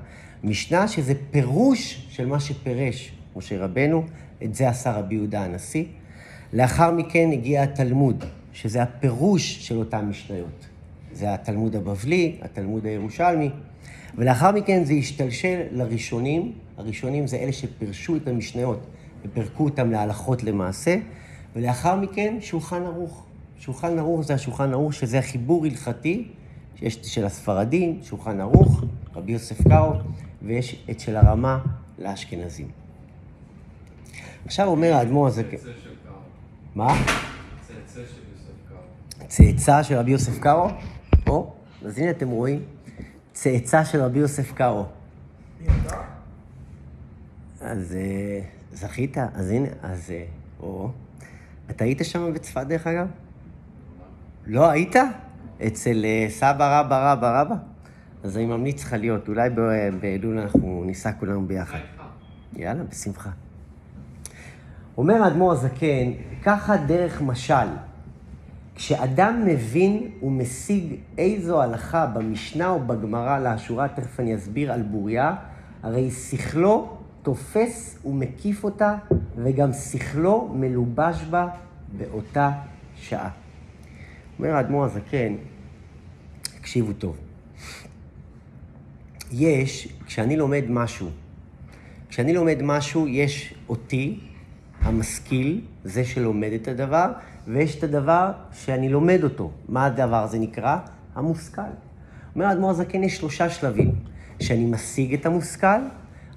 [0.45, 4.05] משנה שזה פירוש של מה שפירש משה רבנו,
[4.45, 5.85] את זה עשה רבי יהודה הנשיא.
[6.53, 10.67] לאחר מכן הגיע התלמוד, שזה הפירוש של אותן משניות.
[11.17, 13.51] זה התלמוד הבבלי, התלמוד הירושלמי,
[14.15, 16.53] ולאחר מכן זה השתלשל לראשונים.
[16.77, 18.87] הראשונים זה אלה שפירשו את המשניות
[19.25, 20.97] ופירקו אותם להלכות למעשה,
[21.57, 23.25] ולאחר מכן שולחן ערוך.
[23.59, 26.29] שולחן ערוך זה השולחן ערוך, שזה החיבור הלכתי
[26.79, 29.93] שיש של הספרדים, שולחן ערוך, רבי יוסף קארו,
[30.43, 31.59] ויש את של הרמה
[31.99, 32.69] לאשכנזים.
[34.45, 35.43] עכשיו אומר האדמו"ר הזה...
[35.43, 36.17] צאצא של קארו.
[36.75, 37.05] מה?
[37.61, 39.29] צאצא של יוסף קארו.
[39.29, 40.69] צאצא של רבי יוסף קארו?
[41.29, 41.53] או,
[41.85, 42.63] אז הנה אתם רואים,
[43.33, 44.87] צאצא של רבי יוסף קארו.
[47.61, 48.41] אז אה,
[48.73, 50.11] זכית, אז הנה, אז...
[50.11, 50.25] אה,
[50.61, 50.91] או...
[51.71, 53.07] אתה היית שם בצפת דרך אגב?
[54.47, 54.97] לא היית?
[55.67, 57.55] אצל אה, סבא רבא רבא רבא?
[58.25, 59.51] אז אני ממליץ לך להיות, אולי
[60.01, 61.79] באלול אנחנו ניסע כולנו ביחד.
[62.57, 63.31] יאללה, בשמחה.
[64.99, 66.13] אומר האדמו"ר הזקן,
[66.43, 67.67] ככה דרך משל.
[68.77, 75.35] כשאדם מבין ומשיג איזו הלכה במשנה או בגמרא לאשורה, תכף אני אסביר על בוריה,
[75.83, 78.95] הרי שכלו תופס ומקיף אותה,
[79.37, 81.49] וגם שכלו מלובש בה
[81.99, 82.51] באותה
[82.97, 83.31] שעה.
[84.39, 85.35] אומר האדמו"ר הזקן,
[86.43, 87.17] תקשיבו טוב.
[89.33, 91.09] יש, כשאני לומד משהו,
[92.09, 94.21] כשאני לומד משהו, יש אותי,
[94.87, 97.13] המשכיל, זה שלומד את הדבר,
[97.47, 99.51] ויש את הדבר שאני לומד אותו.
[99.69, 100.77] מה הדבר הזה נקרא?
[101.15, 101.63] המושכל.
[102.35, 103.95] אומר האדמו"ר הזקן, יש שלושה שלבים.
[104.41, 105.81] שאני משיג את המושכל,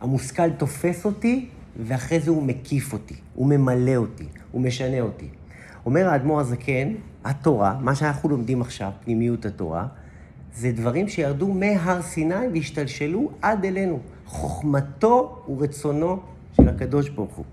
[0.01, 5.27] המושכל תופס אותי, ואחרי זה הוא מקיף אותי, הוא ממלא אותי, הוא משנה אותי.
[5.85, 9.88] אומר האדמו"ר הזקן, התורה, מה שאנחנו לומדים עכשיו, פנימיות התורה,
[10.55, 13.99] זה דברים שירדו מהר סיני והשתלשלו עד אלינו.
[14.25, 16.19] חוכמתו ורצונו
[16.53, 17.45] של הקדוש ברוך הוא.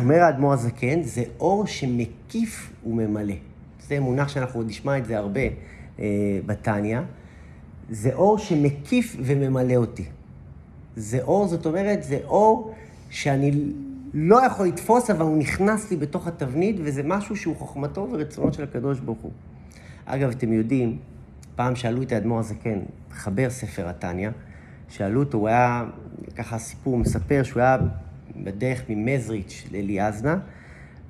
[0.00, 3.34] אומר האדמו"ר הזקן, זה אור שמקיף וממלא.
[3.88, 5.40] זה מונח שאנחנו עוד נשמע את זה הרבה
[5.98, 6.04] אה,
[6.46, 7.00] בתניא.
[7.90, 10.04] זה אור שמקיף וממלא אותי.
[10.96, 12.74] זה אור, זאת אומרת, זה אור
[13.10, 13.72] שאני
[14.14, 18.62] לא יכול לתפוס, אבל הוא נכנס לי בתוך התבנית, וזה משהו שהוא חוכמתו ורצונו של
[18.62, 19.32] הקדוש ברוך הוא.
[20.04, 20.98] אגב, אתם יודעים,
[21.56, 22.78] פעם שאלו את האדמו"ר הזקן,
[23.10, 24.30] מחבר ספר התניא,
[24.88, 25.84] שאלו אותו, הוא היה,
[26.36, 27.76] ככה סיפור מספר, שהוא היה
[28.36, 30.38] בדרך ממזריץ' לאליאזנה,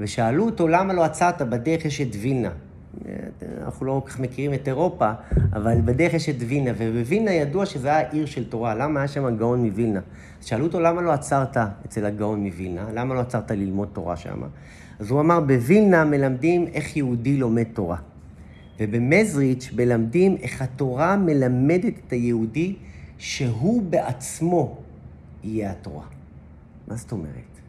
[0.01, 1.43] ושאלו אותו, למה לא עצרת?
[1.43, 2.51] בדרך יש את וילנה.
[3.63, 5.11] אנחנו לא כל כך מכירים את אירופה,
[5.53, 8.75] אבל בדרך יש את וילנה, ובווילנה ידוע שזה היה עיר של תורה.
[8.75, 10.01] למה היה שם הגאון מווילנה?
[10.41, 11.57] אז שאלו אותו, למה לא עצרת
[11.87, 12.87] אצל הגאון מווילנה?
[12.95, 14.43] למה לא עצרת ללמוד תורה שם?
[14.99, 17.97] אז הוא אמר, בווילנה מלמדים איך יהודי לומד תורה.
[18.81, 22.75] ובמזריץ' מלמדים איך התורה מלמדת את היהודי
[23.19, 24.79] שהוא בעצמו
[25.45, 26.05] יהיה התורה.
[26.93, 27.61] מה זאת אומרת?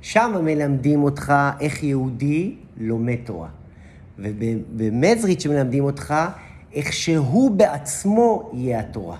[0.00, 3.48] שם מלמדים אותך איך יהודי לומד תורה.
[4.18, 6.14] ובמזריץ' מלמדים אותך
[6.72, 9.18] איך שהוא בעצמו יהיה התורה.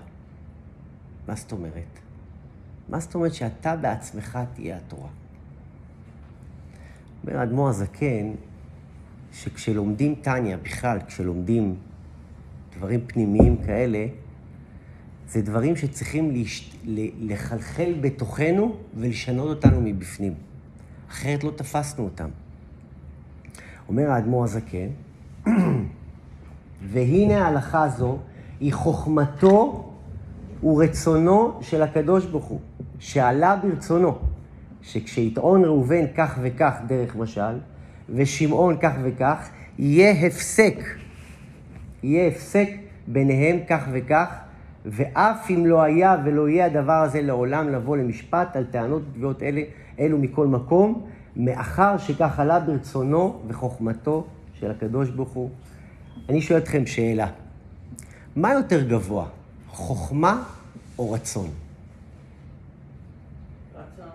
[1.29, 1.99] מה זאת אומרת?
[2.89, 5.09] מה זאת אומרת שאתה בעצמך תהיה התורה?
[7.25, 8.33] אומר האדמו"ר הזקן,
[9.33, 11.77] שכשלומדים טניה, בכלל, כשלומדים
[12.77, 14.07] דברים פנימיים כאלה,
[15.29, 16.77] זה דברים שצריכים להשת...
[17.21, 20.35] לחלחל בתוכנו ולשנות אותנו מבפנים.
[21.11, 22.29] אחרת לא תפסנו אותם.
[23.89, 24.89] אומר האדמו"ר הזקן,
[26.93, 28.19] והנה ההלכה הזו
[28.61, 29.91] היא חוכמתו
[30.63, 32.61] ורצונו של הקדוש ברוך הוא,
[32.99, 34.19] שעלה ברצונו,
[34.83, 37.59] שכשיטעון ראובן כך וכך דרך משל,
[38.09, 40.79] ושמעון כך וכך, יהיה הפסק,
[42.03, 42.69] יהיה הפסק
[43.07, 44.37] ביניהם כך וכך,
[44.87, 49.63] ואף אם לא היה ולא יהיה הדבר הזה לעולם לבוא למשפט על טענות ותביעות אלה,
[49.99, 55.51] אלו מכל מקום, מאחר שכך עלה ברצונו וחוכמתו של הקדוש ברוך הוא.
[56.29, 57.31] אני שואל אתכם שאלה,
[58.37, 59.27] מה יותר גבוה,
[59.69, 60.43] חוכמה
[60.99, 61.51] או רצון?
[63.75, 64.09] רצון.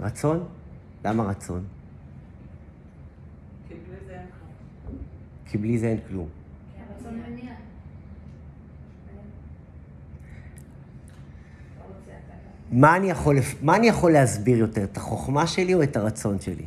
[0.00, 0.44] רצון?
[1.04, 1.64] למה רצון?
[3.68, 4.98] כי בלי זה אין כלום.
[5.46, 6.28] כי בלי זה אין כלום.
[6.78, 7.52] הרצון מניע.
[11.78, 12.55] לא רוצה אתה.
[12.72, 16.64] מה אני, יכול, מה אני יכול להסביר יותר, את החוכמה שלי או את הרצון שלי?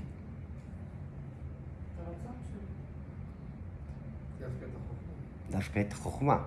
[5.51, 6.37] דווקא את החוכמה.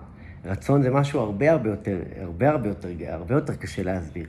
[0.45, 4.27] רצון זה משהו הרבה הרבה יותר, הרבה הרבה יותר, הרבה יותר קשה להסביר.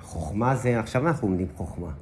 [0.00, 1.86] חוכמה זה, עכשיו אנחנו לומדים חוכמה.
[1.86, 1.94] אני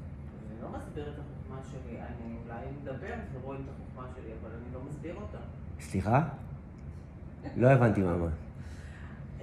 [0.63, 4.81] לא מסביר את החוכמה שלי, אני אולי מדבר ורואים את החוכמה שלי, אבל אני לא
[4.91, 5.39] מסביר אותה.
[5.81, 6.23] סליחה?
[7.57, 8.31] לא הבנתי מה אמרת.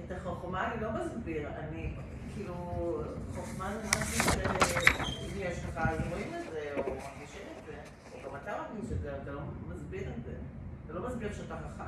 [0.06, 1.90] את החוכמה אני לא מסביר, אני,
[2.34, 2.54] כאילו,
[3.34, 7.72] חוכמה זה משהו שאם יש לך, אז רואים את זה, או מרגישים את זה,
[8.14, 9.40] או גם אתה מרגיש את זה, אתה לא
[9.74, 10.32] מסביר את זה.
[10.86, 11.84] אתה לא מסביר שאתה חכם.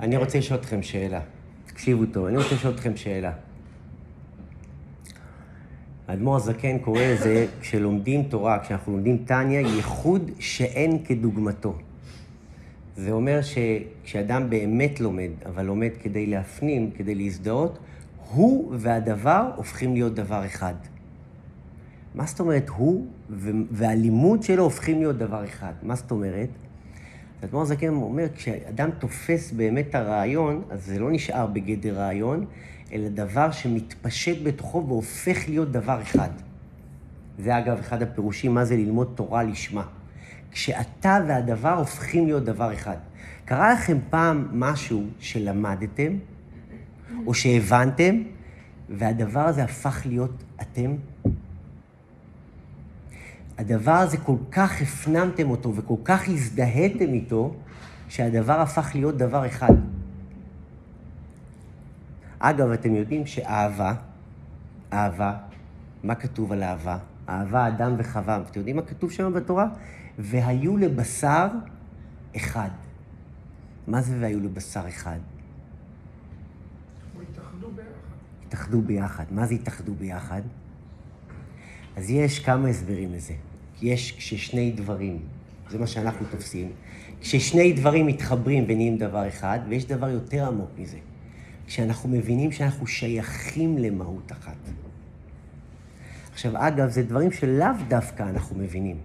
[0.00, 1.20] אני רוצה לשאול אתכם שאלה.
[1.66, 3.32] תקשיבו טוב, אני רוצה לשאול אתכם שאלה.
[6.08, 11.78] האדמו"ר הזקן קורא לזה, כשלומדים תורה, כשאנחנו לומדים טניה, ייחוד שאין כדוגמתו.
[12.98, 17.78] זה אומר שכשאדם באמת לומד, אבל לומד כדי להפנים, כדי להזדהות,
[18.30, 20.74] הוא והדבר הופכים להיות דבר אחד.
[22.14, 23.06] מה זאת אומרת הוא
[23.70, 25.72] והלימוד שלו הופכים להיות דבר אחד?
[25.82, 26.48] מה זאת אומרת?
[27.42, 32.46] האדמו"ר הזקן אומר, כשאדם תופס באמת הרעיון, אז זה לא נשאר בגדר רעיון,
[32.92, 36.30] אלא דבר שמתפשט בתוכו והופך להיות דבר אחד.
[37.38, 39.97] זה אגב אחד הפירושים, מה זה ללמוד תורה לשמה.
[40.52, 42.96] כשאתה והדבר הופכים להיות דבר אחד.
[43.44, 46.12] קרה לכם פעם משהו שלמדתם,
[47.26, 48.22] או שהבנתם,
[48.88, 50.94] והדבר הזה הפך להיות אתם?
[53.58, 57.54] הדבר הזה כל כך הפנמתם אותו וכל כך הזדהיתם איתו,
[58.08, 59.74] שהדבר הפך להיות דבר אחד.
[62.38, 63.94] אגב, אתם יודעים שאהבה,
[64.92, 65.36] אהבה,
[66.04, 66.98] מה כתוב על אהבה?
[67.28, 68.40] אהבה אדם וחווה.
[68.50, 69.66] אתם יודעים מה כתוב שם בתורה?
[70.18, 71.48] והיו לבשר
[72.36, 72.70] אחד.
[73.86, 75.18] מה זה והיו לבשר אחד?
[77.16, 77.90] או התאחדו ביחד.
[78.46, 79.24] התאחדו ביחד.
[79.30, 80.42] מה זה התאחדו ביחד?
[81.96, 83.34] אז יש כמה הסברים לזה.
[83.82, 85.18] יש כששני דברים,
[85.70, 86.72] זה מה שאנחנו תופסים,
[87.20, 90.98] כששני דברים מתחברים ונהיים דבר אחד, ויש דבר יותר עמוק מזה.
[91.66, 94.56] כשאנחנו מבינים שאנחנו שייכים למהות אחת.
[96.32, 98.96] עכשיו, אגב, זה דברים שלאו דווקא אנחנו מבינים,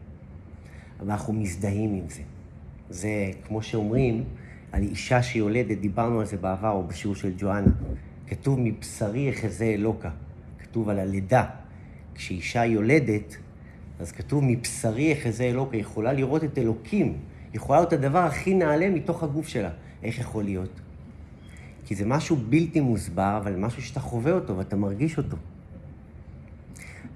[1.00, 2.22] אבל אנחנו מזדהים עם זה.
[2.90, 4.24] זה כמו שאומרים
[4.72, 7.72] על אישה שיולדת, דיברנו על זה בעבר, או בשיעור של ג'ואנה.
[8.28, 10.10] כתוב מבשרי יחזה אלוקה.
[10.60, 11.46] כתוב על הלידה.
[12.16, 13.38] כשאישה יולדת,
[14.00, 15.76] אז כתוב מבשרי יחזה אלוקה.
[15.76, 17.06] היא יכולה לראות את אלוקים.
[17.06, 17.16] היא
[17.54, 19.70] יכולה להיות הדבר הכי נעלה מתוך הגוף שלה.
[20.04, 20.80] איך יכול להיות?
[21.86, 25.38] כי זה משהו בלתי מוסבר, אבל משהו שאתה חווה אותו ואתה מרגיש אותו.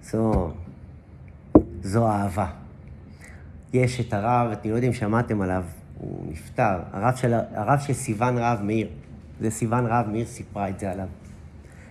[0.04, 0.52] זו,
[1.82, 2.67] זו אהבה.
[3.74, 5.64] יש את הרב, אתם לא יודעים, שמעתם עליו,
[5.98, 8.88] הוא נפטר, הרב של, הרב של סיון רהב מאיר.
[9.40, 11.08] זה סיון רהב מאיר סיפרה את זה עליו.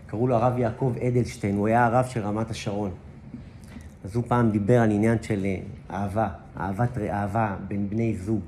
[0.07, 2.91] קראו לו הרב יעקב אדלשטיין, הוא היה הרב של רמת השרון.
[4.05, 5.57] אז הוא פעם דיבר על עניין של אה,
[5.91, 6.29] אהבה,
[6.61, 8.43] אהבת אהבה בין בני זוג.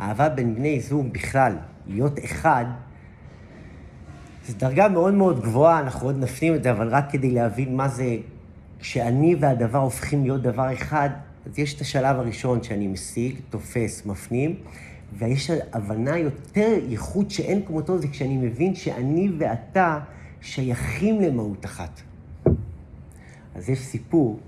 [0.00, 2.64] אהבה בין בני זוג בכלל, להיות אחד,
[4.46, 7.88] זו דרגה מאוד מאוד גבוהה, אנחנו עוד נפנים את זה, אבל רק כדי להבין מה
[7.88, 8.16] זה,
[8.80, 11.10] כשאני והדבר הופכים להיות דבר אחד,
[11.46, 14.56] אז יש את השלב הראשון שאני משיג, תופס, מפנים,
[15.18, 19.98] ויש הבנה יותר ייחוד שאין כמותו, זה כשאני מבין שאני ואתה
[20.40, 22.00] שייכים למהות אחת.
[23.54, 24.40] אז יש סיפור,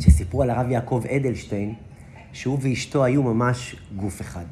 [0.00, 1.74] שסיפרו על הרב יעקב אדלשטיין,
[2.32, 4.44] שהוא ואשתו היו ממש גוף אחד.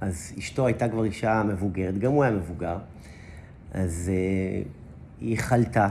[0.00, 2.78] אז אשתו הייתה כבר אישה מבוגרת, גם הוא היה מבוגר,
[3.72, 4.68] אז uh,
[5.20, 5.88] היא חלתה,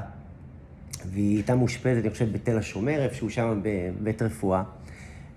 [1.05, 4.63] והיא הייתה מאושפזת, אני חושב, בתל השומר, איפשהו שם בבית רפואה,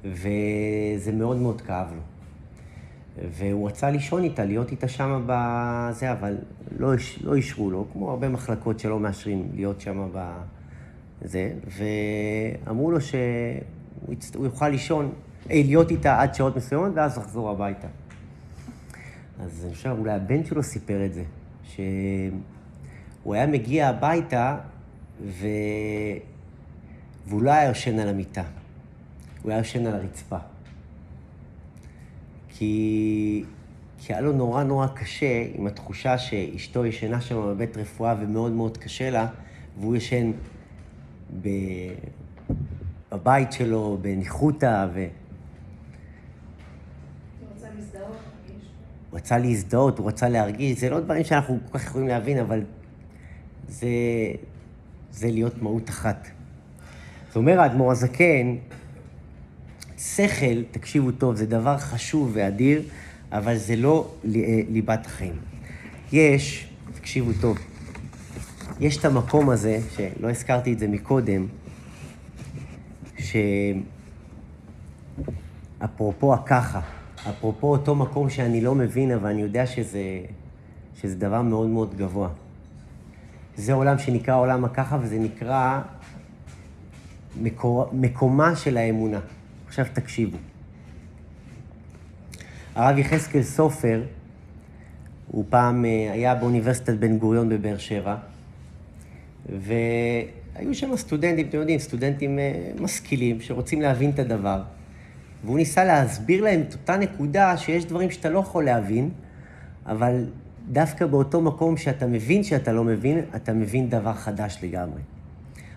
[0.05, 2.01] וזה מאוד מאוד כאב לו.
[3.39, 6.37] והוא רצה לישון איתה, להיות איתה שם בזה, אבל
[6.79, 6.93] לא,
[7.23, 11.53] לא אישרו לו, כמו הרבה מחלקות שלא מאשרים להיות שם בזה,
[12.67, 13.21] ואמרו לו שהוא
[14.09, 14.33] יצ...
[14.35, 15.13] יוכל לישון,
[15.51, 17.89] אי, להיות איתה עד שעות מסוימות, ואז לחזור הביתה.
[19.41, 21.23] אז אני חושב, אולי הבן שלו סיפר את זה,
[21.65, 24.57] שהוא היה מגיע הביתה,
[25.27, 25.47] ו...
[27.27, 28.43] והוא לא היה יושן על המיטה.
[29.43, 30.39] הוא היה ישן על הרצפה.
[32.49, 33.45] כי,
[33.99, 38.77] כי היה לו נורא נורא קשה עם התחושה שאשתו ישנה שם בבית רפואה ומאוד מאוד
[38.77, 39.27] קשה לה,
[39.81, 40.33] והוא ישן
[41.43, 41.49] ב...
[43.12, 45.07] בבית שלו, בניחותא, ו...
[49.11, 52.62] הוא רצה להזדהות, הוא רצה להרגיש, זה לא דברים שאנחנו כל כך יכולים להבין, אבל
[53.69, 53.87] זה,
[55.13, 56.29] זה להיות מהות אחת.
[57.27, 58.57] זאת אומרת, האדמו"ר הזקן,
[59.99, 62.83] שכל, תקשיבו טוב, זה דבר חשוב ואדיר,
[63.33, 64.31] אבל זה לא אה,
[64.71, 65.37] ליבת החיים.
[66.13, 67.59] יש, תקשיבו טוב,
[68.81, 71.47] יש את המקום הזה, שלא הזכרתי את זה מקודם,
[75.81, 76.81] שאפרופו הככה,
[77.31, 80.21] אפרופו אותו מקום שאני לא מבין, אבל אני יודע שזה,
[81.01, 82.29] שזה דבר מאוד מאוד גבוה.
[83.59, 85.81] זה עולם שנקרא עולם הככה, וזה נקרא
[87.41, 89.21] מקור, מקומה של האמונה.
[89.67, 90.37] עכשיו תקשיבו.
[92.75, 94.03] הרב יחזקאל סופר,
[95.27, 98.17] הוא פעם אה, היה באוניברסיטת בן גוריון בבאר שבע,
[99.47, 104.63] והיו שם סטודנטים, אתם יודעים, סטודנטים אה, משכילים שרוצים להבין את הדבר.
[105.45, 109.11] והוא ניסה להסביר להם את אותה נקודה שיש דברים שאתה לא יכול להבין,
[109.87, 110.25] אבל
[110.73, 115.01] דווקא באותו מקום שאתה מבין שאתה לא מבין, אתה מבין דבר חדש לגמרי.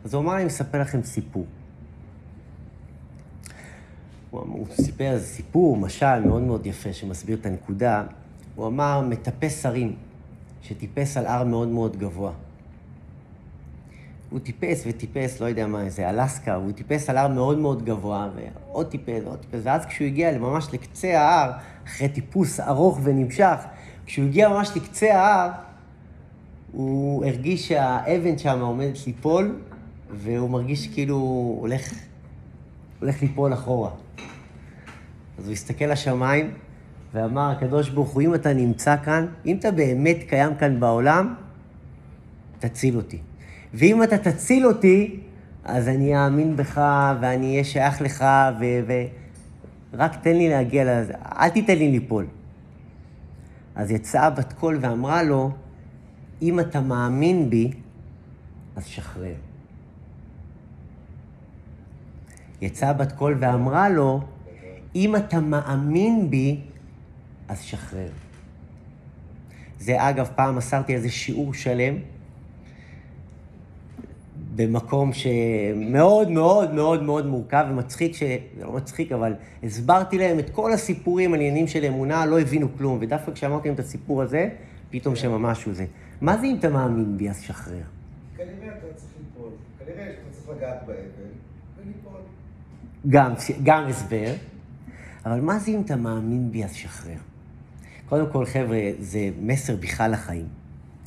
[0.05, 1.45] אז הוא אמר, אני מספר לכם סיפור.
[4.31, 8.03] הוא, הוא סיפר איזה סיפור, משל מאוד מאוד יפה שמסביר את הנקודה.
[8.55, 9.95] הוא אמר, מטפס הרים,
[10.61, 12.31] שטיפס על הר מאוד מאוד גבוה.
[14.29, 18.29] הוא טיפס וטיפס, לא יודע מה, איזה אלסקה, הוא טיפס על הר מאוד מאוד גבוה,
[18.35, 21.51] ועוד טיפס ועוד טיפס, ואז כשהוא הגיע ממש לקצה ההר,
[21.87, 23.57] אחרי טיפוס ארוך ונמשך,
[24.05, 25.49] כשהוא הגיע ממש לקצה ההר,
[26.71, 29.55] הוא הרגיש שהאבן שם עומדת ליפול,
[30.13, 31.15] והוא מרגיש כאילו
[31.59, 31.93] הולך,
[32.99, 33.89] הולך ליפול אחורה.
[35.37, 36.51] אז הוא הסתכל לשמיים
[37.13, 41.35] ואמר, הקדוש ברוך הוא, אם אתה נמצא כאן, אם אתה באמת קיים כאן בעולם,
[42.59, 43.19] תציל אותי.
[43.73, 45.19] ואם אתה תציל אותי,
[45.63, 46.81] אז אני אאמין בך
[47.21, 48.25] ואני אהיה שייך לך,
[48.59, 48.65] ו...
[48.87, 48.93] ו...
[50.21, 52.25] תן לי להגיע לזה, אל תיתן לי ליפול.
[53.75, 55.51] אז יצאה בת קול ואמרה לו,
[56.41, 57.71] אם אתה מאמין בי,
[58.75, 59.35] אז שחרר.
[62.61, 64.21] יצאה בת קול ואמרה לו,
[64.95, 66.61] אם אתה מאמין בי,
[67.47, 68.09] אז שחרר.
[69.79, 71.95] זה אגב, פעם מסרתי איזה שיעור שלם,
[74.55, 78.23] במקום שמאוד מאוד מאוד מאוד מורכב ומצחיק, ש...
[78.23, 79.33] זה לא מצחיק, אבל
[79.63, 82.97] הסברתי להם את כל הסיפורים, העניינים של אמונה, לא הבינו כלום.
[83.01, 84.49] ודווקא כשאמרתי להם את הסיפור הזה,
[84.89, 85.85] פתאום שם משהו זה.
[86.21, 87.81] מה זה אם אתה מאמין בי, אז שחרר?
[88.37, 89.49] כנראה אתה צריך ליפול.
[89.79, 90.99] כנראה שאתה צריך לגעת באבן
[91.77, 92.19] וליפול.
[93.09, 93.33] גם,
[93.63, 94.33] גם הסבר,
[95.25, 97.17] אבל מה זה אם אתה מאמין בי, אז שחרר?
[98.09, 100.47] קודם כל, חבר'ה, זה מסר בכלל לחיים.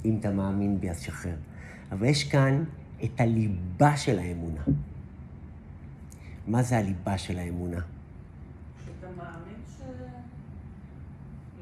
[0.05, 1.34] אם אתה מאמין בי, אז שחרר.
[1.92, 2.64] אבל יש כאן
[3.05, 4.61] את הליבה של האמונה.
[6.47, 7.80] מה זה הליבה של האמונה?
[8.84, 9.80] שאתה מאמין ש...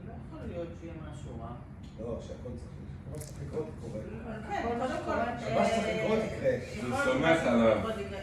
[0.06, 1.48] לא יכול להיות שיהיה משהו רע.
[2.00, 2.50] לא, שהכל
[3.18, 4.00] צריך לקרות קורה.
[4.48, 5.10] כן, קודם כל...
[5.54, 6.50] מה שצריך לקרות יקרה.
[6.74, 7.78] שהוא סומך עליו.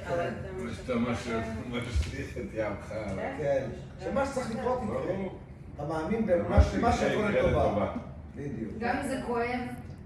[0.08, 3.26] אבל שאתה משליך את ימך עליו.
[3.38, 3.70] כן,
[4.04, 5.16] שמה שצריך לקרות יקרה.
[5.76, 7.30] אתה מאמין יקרה לטובה.
[7.30, 7.92] לטובה.
[8.36, 8.72] בדיוק.
[8.80, 9.60] גם אם זה כואב,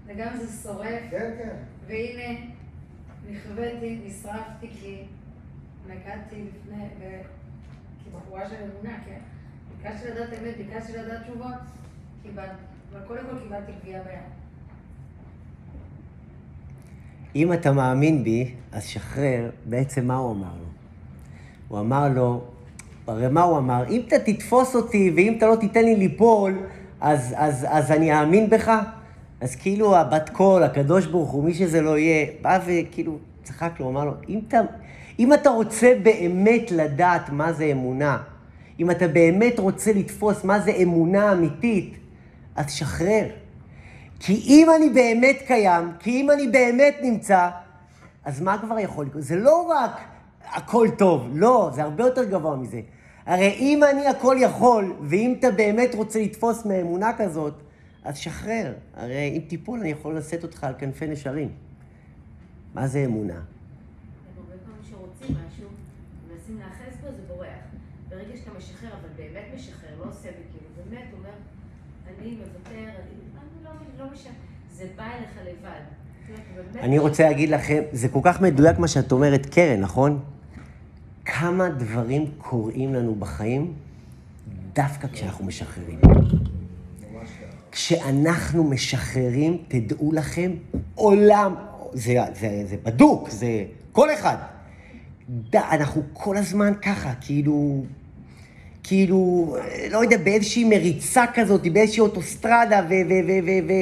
[0.06, 1.56] וגם אם זה שורף, כן, כן.
[1.86, 2.53] והנה,
[3.30, 5.02] נכוויתי, נשרפתי כי
[5.86, 6.84] נגעתי לפני,
[8.04, 9.18] כבחורה של אמונה, כן.
[9.82, 11.54] ביקשתי לדעת אמת, ביקשתי לדעת תשובות,
[12.22, 12.50] קיבלתי.
[12.92, 14.18] אבל קודם כל קיבלתי גבייה ביד.
[17.36, 19.50] אם אתה מאמין בי, אז שחרר.
[19.64, 20.66] בעצם מה הוא אמר לו?
[21.68, 22.44] הוא אמר לו,
[23.06, 23.88] הרי מה הוא אמר?
[23.88, 26.58] אם אתה תתפוס אותי ואם אתה לא תיתן לי ליפול,
[27.00, 28.70] אז, אז, אז אני אאמין בך?
[29.44, 33.88] אז כאילו הבת קול, הקדוש ברוך הוא, מי שזה לא יהיה, בא וכאילו צחק לו,
[33.88, 34.60] אמר לו, אם אתה,
[35.18, 38.18] אם אתה רוצה באמת לדעת מה זה אמונה,
[38.80, 41.94] אם אתה באמת רוצה לתפוס מה זה אמונה אמיתית,
[42.56, 43.26] אז שחרר.
[44.20, 47.48] כי אם אני באמת קיים, כי אם אני באמת נמצא,
[48.24, 49.22] אז מה כבר יכול לקרות?
[49.22, 50.00] זה לא רק
[50.52, 52.80] הכל טוב, לא, זה הרבה יותר גבוה מזה.
[53.26, 57.63] הרי אם אני הכל יכול, ואם אתה באמת רוצה לתפוס מאמונה כזאת,
[58.04, 58.72] אז שחרר.
[58.94, 61.48] הרי אם תיפול, אני יכול לשאת אותך על כנפי נשרים.
[62.74, 63.40] מה זה אמונה?
[66.32, 67.48] מנסים להאחז בו, זה בורח.
[68.08, 71.30] ברגע שאתה משחרר, אבל באמת משחרר, לא עושה בכאילו, באמת אומר,
[72.06, 74.32] אני מוותר, אני, לא, לא משנה,
[74.72, 75.80] זה בא אליך לבד.
[76.80, 80.22] אני רוצה להגיד לכם, זה כל כך מדויק מה שאת אומרת, קרן, נכון?
[81.24, 83.74] כמה דברים קורים לנו בחיים
[84.72, 85.98] דווקא כשאנחנו משחררים.
[87.74, 90.50] כשאנחנו משחררים, תדעו לכם,
[90.94, 91.54] עולם,
[91.92, 94.36] זה, זה, זה בדוק, זה כל אחד.
[95.50, 97.84] ד, אנחנו כל הזמן ככה, כאילו,
[98.82, 99.56] כאילו,
[99.90, 102.92] לא יודע, באיזושהי מריצה כזאת, באיזושהי אוטוסטרדה, ו...
[103.08, 103.72] ו, ו, ו, ו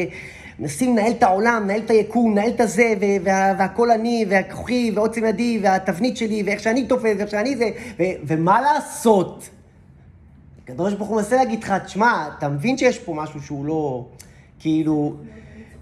[0.58, 5.24] מנסים לנהל את העולם, לנהל את היקום, לנהל את הזה, וה- והכל אני, והכוחי, ועוצם
[5.24, 9.48] ידי, והתבנית שלי, ואיך שאני תופס, ואיך שאני זה, ו- ומה לעשות?
[10.72, 14.06] הקדוש ברוך הוא מנסה להגיד לך, תשמע, אתה מבין שיש פה משהו שהוא לא,
[14.58, 15.16] כאילו,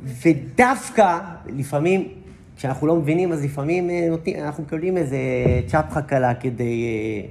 [0.02, 2.08] ודווקא, לפעמים,
[2.56, 5.18] כשאנחנו לא מבינים, אז לפעמים אה, אנחנו מקבלים איזה
[5.66, 7.28] צ'פחה קלה כדי, אה,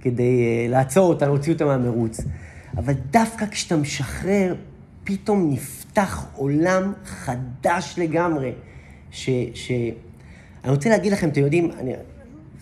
[0.00, 2.20] כדי אה, לעצור אותה, להוציא אותה מהמרוץ.
[2.76, 4.54] אבל דווקא כשאתה משחרר,
[5.04, 8.52] פתאום נפתח עולם חדש לגמרי.
[9.10, 9.30] ש...
[9.54, 9.72] ש...
[10.64, 11.92] אני רוצה להגיד לכם, אתם יודעים, אני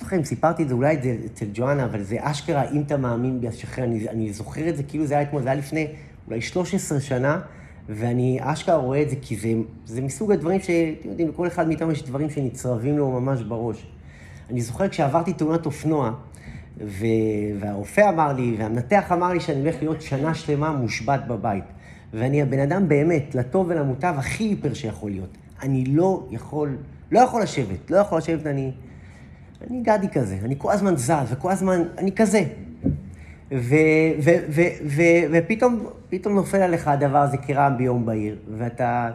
[0.04, 2.96] זוכר אם סיפרתי את זה, אולי את זה אצל ג'ואנה, אבל זה אשכרה, אם אתה
[2.96, 3.84] מאמין בי, אז שחרר.
[3.84, 5.86] אני, אני זוכר את זה כאילו זה היה אתמול, זה היה לפני
[6.28, 7.40] אולי 13 שנה,
[7.88, 9.48] ואני אשכרה רואה את זה, כי זה,
[9.86, 13.86] זה מסוג הדברים שאתם יודעים, לכל אחד מאיתנו יש דברים שנצרבים לו ממש בראש.
[14.50, 16.12] אני זוכר כשעברתי תאונת אופנוע,
[16.80, 17.06] ו...
[17.60, 21.64] והרופא אמר לי, והמנתח אמר לי שאני הולך להיות שנה שלמה מושבת בבית.
[22.14, 25.38] ואני הבן אדם באמת, לטוב ולמוטב, הכי היפר שיכול להיות.
[25.62, 26.76] אני לא יכול,
[27.12, 28.72] לא יכול לשבת, לא יכול לשבת, אני...
[29.70, 32.44] אני גדי כזה, אני כל הזמן זז, וכל הזמן, אני כזה.
[33.52, 33.74] ו,
[34.22, 35.02] ו, ו, ו,
[35.32, 39.10] ופתאום פתאום נופל עליך הדבר הזה כרעם ביום בהיר, ואתה...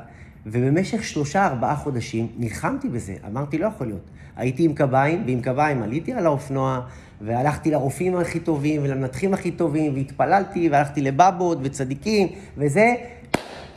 [0.46, 4.10] ובמשך שלושה, ארבעה חודשים נלחמתי בזה, אמרתי, לא יכול להיות.
[4.36, 6.82] הייתי עם קביים, ועם קביים עליתי על האופנוע,
[7.22, 12.28] והלכתי לרופאים הכי טובים, ולמנתחים הכי טובים, והתפללתי, והלכתי לבבות וצדיקים,
[12.58, 12.94] וזה,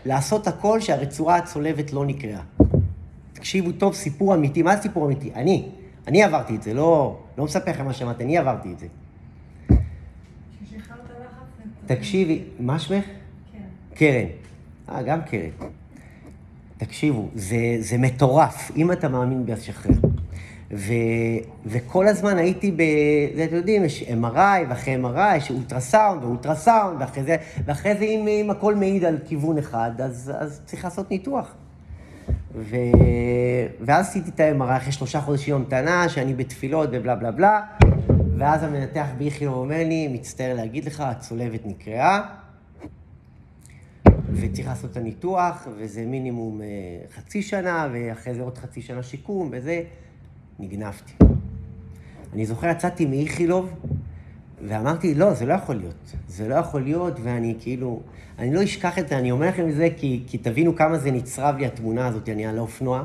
[0.05, 2.43] לעשות הכל שהרצועה הצולבת לא נקרעה.
[3.33, 4.63] תקשיבו טוב, סיפור אמיתי.
[4.63, 5.31] מה זה סיפור אמיתי?
[5.35, 5.69] אני.
[6.07, 8.87] אני עברתי את זה, לא, לא מספר לכם מה שמעתי, אני עברתי את זה.
[11.87, 13.05] תקשיבי, מה שמך?
[13.95, 14.27] קרן.
[14.89, 15.51] אה, גם קרן.
[16.77, 19.95] תקשיבו, זה, זה מטורף, אם אתה מאמין בי, אז שחרר.
[20.71, 20.93] ו,
[21.67, 22.83] וכל הזמן הייתי ב...
[23.37, 28.29] זה, אתם יודעים, יש MRI, ואחרי MRI יש אולטרסאונד ואולטרסאונד, ואחרי זה, ואחרי זה אם,
[28.29, 31.55] אם הכל מעיד על כיוון אחד, אז, אז צריך לעשות ניתוח.
[32.55, 32.77] ו...
[33.81, 37.61] ואז עשיתי את ה-MRI אחרי שלושה חודשים המתנה, שאני בתפילות ובלה בלה בלה,
[38.39, 42.35] ואז המנתח באיכילוב אומר לי, מצטער להגיד לך, הצולבת נקרעה,
[44.33, 46.67] וצריך לעשות את הניתוח, וזה מינימום אה,
[47.17, 49.83] חצי שנה, ואחרי זה עוד חצי שנה שיקום, וזה,
[50.59, 51.13] נגנבתי.
[52.33, 53.71] אני זוכר, יצאתי מאיכילוב,
[54.69, 56.13] ואמרתי, לא, זה לא יכול להיות.
[56.29, 58.01] זה לא יכול להיות, ואני כאילו,
[58.39, 61.11] אני לא אשכח את זה, אני אומר לכם את זה, כי, כי תבינו כמה זה
[61.11, 63.03] נצרב לי, התמונה הזאת, אני על האופנוע,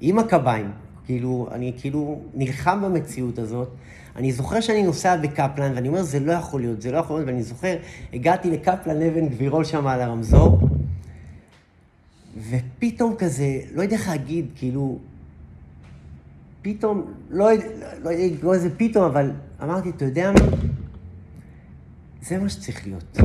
[0.00, 0.70] עם הקביים,
[1.06, 3.68] כאילו, אני כאילו נלחם במציאות הזאת.
[4.16, 7.28] אני זוכר שאני נוסע בקפלן, ואני אומר, זה לא יכול להיות, זה לא יכול להיות,
[7.28, 7.76] ואני זוכר,
[8.12, 10.58] הגעתי לקפלן אבן גבירול שם על הרמזור,
[12.50, 14.98] ופתאום כזה, לא יודע איך להגיד, כאילו,
[16.62, 17.66] פתאום, לא יודע,
[18.02, 19.30] לא יודע לקרוא לזה פתאום, אבל
[19.62, 20.40] אמרתי, אתה יודע מה?
[22.28, 23.18] זה מה שצריך להיות.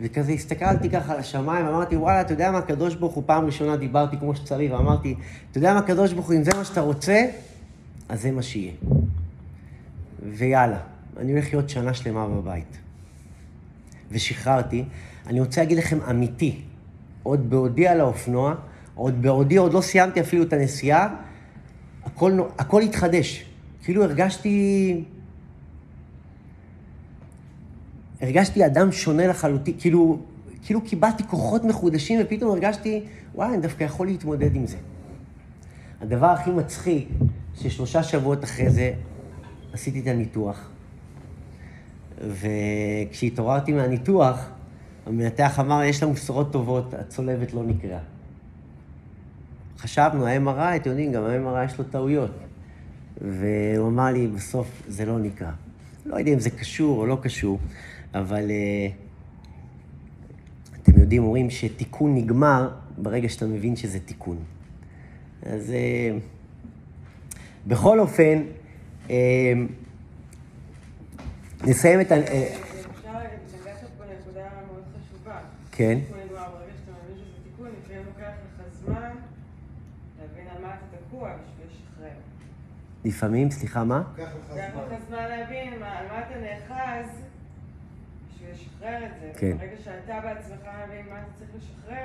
[0.00, 3.76] וכזה הסתכלתי ככה על השמיים, אמרתי, וואלה, אתה יודע מה, הקדוש ברוך הוא, פעם ראשונה
[3.76, 5.14] דיברתי כמו שצריך, ואמרתי,
[5.50, 7.24] אתה יודע מה, הקדוש ברוך הוא, אם זה מה שאתה רוצה,
[8.08, 8.72] אז זה מה שיהיה.
[10.32, 10.78] ויאללה,
[11.16, 12.78] אני הולך להיות שנה שלמה בבית.
[14.10, 14.84] ושחררתי.
[15.26, 16.60] אני רוצה להגיד לכם אמיתי,
[17.22, 18.54] עוד בעודי על האופנוע,
[18.94, 21.14] עוד בעודי, עוד לא סיימתי אפילו את הנסיעה,
[22.04, 23.44] הכל, הכל התחדש.
[23.82, 25.04] כאילו הרגשתי...
[28.20, 30.18] הרגשתי אדם שונה לחלוטין, כאילו,
[30.62, 33.04] כאילו קיבלתי כוחות מחודשים ופתאום הרגשתי,
[33.34, 34.76] וואי, אני דווקא יכול להתמודד עם זה.
[36.00, 37.08] הדבר הכי מצחיק,
[37.54, 38.92] ששלושה שבועות אחרי זה
[39.72, 40.70] עשיתי את הניתוח,
[42.28, 44.48] וכשהתעוררתי מהניתוח,
[45.06, 48.00] המנתח אמר, יש לנו בשורות טובות, הצולבת לא נקרעה.
[49.78, 52.30] חשבנו, ה-MRI, אתם יודעים, גם ה-MRI יש לו טעויות.
[53.20, 55.50] והוא אמר לי, בסוף זה לא נקרע.
[56.06, 57.58] לא יודע אם זה קשור או לא קשור,
[58.14, 58.88] אבל אה,
[60.82, 64.38] אתם יודעים, אומרים שתיקון נגמר ברגע שאתה מבין שזה תיקון.
[65.42, 66.18] אז אה,
[67.66, 68.42] בכל אופן,
[69.10, 69.52] אה,
[71.66, 72.18] נסיים את ה...
[72.20, 72.30] אפשר,
[73.60, 75.38] נגעת פה נקודה מאוד חשובה.
[75.72, 75.98] כן.
[83.04, 84.02] לפעמים סליחה, מה?
[84.18, 84.52] לוקח לך
[85.08, 85.16] זמן.
[85.28, 87.10] להבין מה- על מה אתה נאחז
[88.38, 89.30] בשביל לשחרר את זה.
[89.40, 89.56] כן.
[89.58, 92.04] ברגע שאתה בעצמך מבין מה אתה צריך לשחרר,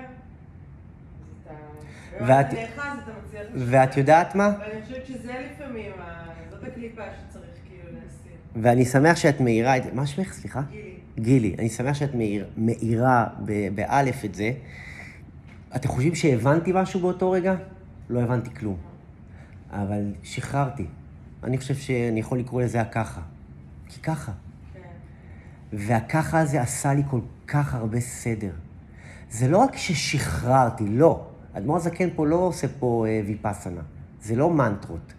[1.43, 1.53] אתה...
[2.25, 2.53] ואת- ואת...
[2.53, 2.97] נאחז.
[3.69, 4.49] ואת יודעת מה?
[4.59, 5.91] ואני חושבת שזה לפעמים,
[6.51, 7.99] זאת הקליפה שצריך כאילו
[8.55, 9.89] ואני שמח שאת מאירה את זה.
[9.93, 10.33] מה שמך?
[10.33, 10.61] סליחה?
[10.71, 10.95] גילי.
[11.19, 11.55] גילי.
[11.59, 13.27] אני שמח שאת מאיר, מאירה
[13.75, 14.51] באלף את זה.
[15.75, 17.55] אתם חושבים שהבנתי משהו באותו רגע?
[18.09, 18.77] לא הבנתי כלום.
[19.71, 20.85] אבל שחררתי.
[21.43, 23.21] אני חושב שאני יכול לקרוא לזה הככה.
[23.89, 24.31] כי ככה.
[25.73, 28.51] והככה הזה עשה לי כל כך הרבה סדר.
[29.31, 31.25] זה לא רק ששחררתי, לא.
[31.53, 33.81] אדמו"ר הזקן פה לא עושה פה אה, ויפאסנה.
[34.21, 35.13] זה לא מנטרות.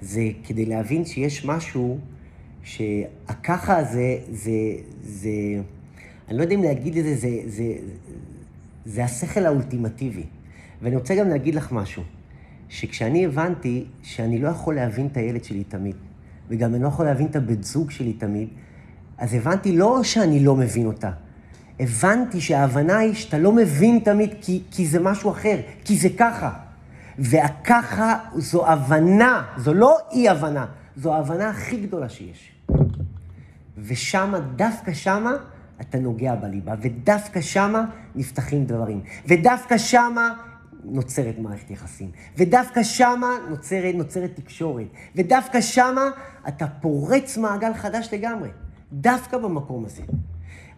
[0.00, 1.98] זה כדי להבין שיש משהו
[2.62, 4.50] שהככה הזה, זה,
[5.02, 5.30] זה,
[6.28, 7.64] אני לא יודע אם להגיד את זה, זה, זה,
[8.84, 10.24] זה השכל האולטימטיבי.
[10.82, 12.02] ואני רוצה גם להגיד לך משהו,
[12.68, 15.96] שכשאני הבנתי שאני לא יכול להבין את הילד שלי תמיד,
[16.48, 18.48] וגם אני לא יכול להבין את הבן זוג שלי תמיד,
[19.18, 21.10] אז הבנתי לא שאני לא מבין אותה,
[21.80, 26.50] הבנתי שההבנה היא שאתה לא מבין תמיד כי, כי זה משהו אחר, כי זה ככה.
[27.18, 30.66] והככה זו הבנה, זו לא אי-הבנה,
[30.96, 32.52] זו ההבנה הכי גדולה שיש.
[33.78, 35.32] ושמה, דווקא שמה,
[35.80, 40.34] אתה נוגע בליבה, ודווקא שמה נפתחים דברים, ודווקא שמה
[40.84, 46.10] נוצרת מערכת יחסים, ודווקא שמה נוצרת, נוצרת תקשורת, ודווקא שמה
[46.48, 48.48] אתה פורץ מעגל חדש לגמרי,
[48.92, 50.02] דווקא במקום הזה.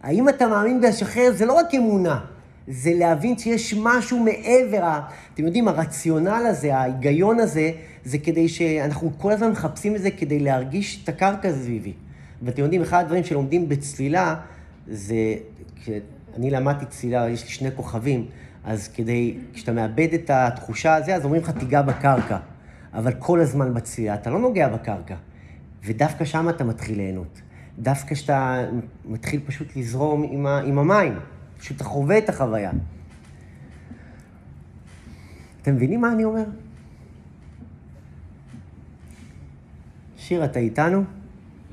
[0.01, 1.31] האם אתה מאמין בלשחרר?
[1.33, 2.19] זה לא רק אמונה,
[2.67, 4.99] זה להבין שיש משהו מעבר.
[5.33, 7.71] אתם יודעים, הרציונל הזה, ההיגיון הזה,
[8.05, 11.93] זה כדי שאנחנו כל הזמן מחפשים את זה כדי להרגיש את הקרקע סביבי.
[12.41, 14.35] ואתם יודעים, אחד הדברים שלומדים בצלילה,
[14.87, 15.15] זה,
[15.81, 18.25] כשאני למדתי צלילה, יש לי שני כוכבים,
[18.63, 22.37] אז כדי, כשאתה מאבד את התחושה הזו, אז אומרים לך, תיגע בקרקע.
[22.93, 25.15] אבל כל הזמן בצלילה, אתה לא נוגע בקרקע.
[25.85, 27.41] ודווקא שם אתה מתחיל ליהנות.
[27.79, 28.65] דווקא כשאתה
[29.05, 31.19] מתחיל פשוט לזרום עם, ה, עם המים,
[31.59, 32.71] פשוט אתה חווה את החוויה.
[35.61, 36.43] אתם מבינים מה אני אומר?
[40.17, 41.03] שיר, אתה איתנו?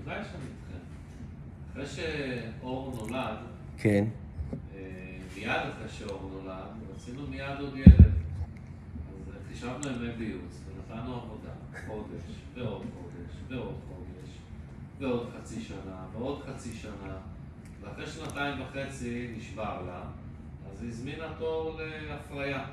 [0.05, 0.78] בוודאי שאני איתכם.
[1.72, 3.36] אחרי שאור נולד,
[3.78, 4.05] כן.
[4.76, 4.80] אה,
[5.36, 8.01] מיד אחרי שאור נולד, רצינו מיד עוד ילד.
[8.01, 11.51] אז חישבנו ימי ביוץ ונתנו עבודה,
[11.86, 12.22] חודש,
[12.55, 13.88] ועוד חודש, ועוד חודש,
[14.99, 17.16] ועוד חצי שנה, ועוד חצי שנה,
[17.80, 20.03] ואחרי שנתיים וחצי נשבר לה,
[20.70, 22.66] אז היא הזמינה תור להפריה.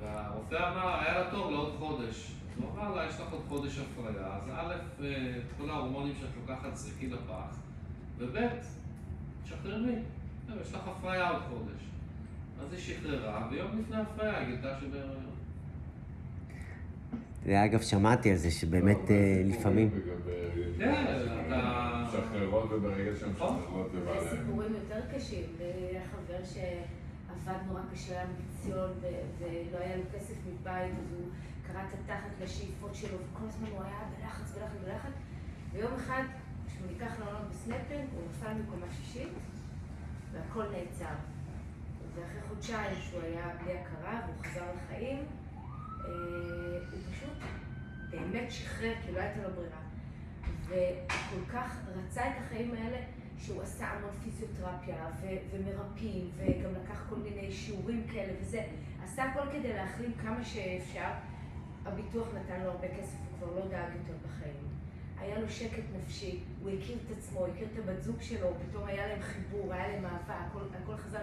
[0.00, 2.32] והרופא אמר, היה לה תור לעוד חודש.
[2.52, 4.74] אז הוא אמר לה, יש לך עוד חודש הפריה, אז א',
[5.04, 7.56] אה, כל ההורמונים שאת לוקחת זרקי לפח,
[8.18, 8.36] וב',
[9.44, 9.94] תשחררי.
[10.60, 11.82] יש לך הפריה עוד חודש.
[12.60, 15.31] אז היא שחררה, ויום לפני ההפריה היא גילתה שבהיריון.
[17.46, 19.90] זה אגב, שמעתי על זה, שבאמת אה, לפעמים...
[20.78, 21.04] כן,
[21.46, 22.04] אתה...
[22.06, 23.30] משחררות וברגע שהן.
[23.30, 24.36] משחררות זה בא יש להם.
[24.46, 25.44] סיפורים יותר קשים.
[25.60, 29.06] היה חבר שעבד נורא קשה, היה אמביציון, ו-
[29.38, 31.28] ולא היה לו כסף מבית, אז הוא
[31.66, 35.12] קרע את התחת לשאיפות שלו, וכל הזמן הוא היה בלחץ, בלחץ, בלחץ.
[35.72, 36.22] ויום אחד,
[36.66, 39.28] כשהוא ניקח לעולם בסנפלינג, הוא נפל מקומה שישית,
[40.32, 41.14] והכל נעצר.
[42.14, 45.18] ואחרי חודשיים שהוא היה בלי הכרה, והוא חזר לחיים,
[46.06, 47.38] הוא פשוט
[48.10, 49.82] באמת שחרר, כי לא הייתה לו ברירה.
[50.68, 52.98] וכל כך רצה את החיים האלה,
[53.38, 58.62] שהוא עשה המון פיזיותרפיה ו- ומרפאים, וגם לקח כל מיני שיעורים כאלה וזה.
[59.04, 61.08] עשה הכל כדי להחלים כמה שאפשר.
[61.86, 64.68] הביטוח נתן לו הרבה כסף, הוא כבר לא דאג יותר בחיים.
[65.18, 69.06] היה לו שקט נפשי, הוא הכיר את עצמו, הכיר את הבת זוג שלו, פתאום היה
[69.06, 71.18] להם חיבור, היה להם אהבה, הכל, הכל חזר.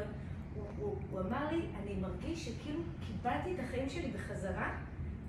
[0.79, 4.75] הוא, הוא, אמר לי, אני מרגיש שכאילו קיבלתי את החיים שלי בחזרה,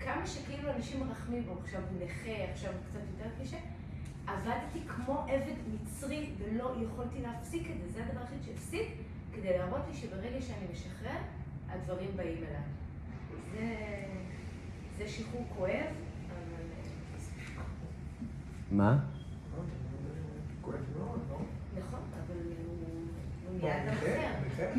[0.00, 3.56] כמה שכאילו אנשים מרחמים בו, עכשיו הוא נכה, עכשיו הוא קצת יותר קשה.
[4.26, 8.88] עבדתי כמו עבד מצרי ולא יכולתי להפסיק את זה, זה הדבר היחיד שהפסיק,
[9.32, 11.18] כדי להראות לי שברגע שאני משחרר,
[11.68, 12.62] הדברים באים אליי.
[13.52, 13.76] זה,
[14.98, 15.86] זה שחרור כואב,
[16.28, 16.64] אבל...
[18.70, 18.98] מה?
[20.60, 21.38] כואב מאוד, לא?
[21.78, 22.76] נכון, אבל הוא,
[23.46, 24.72] הוא לא, נהיה אדם נכה, אחר.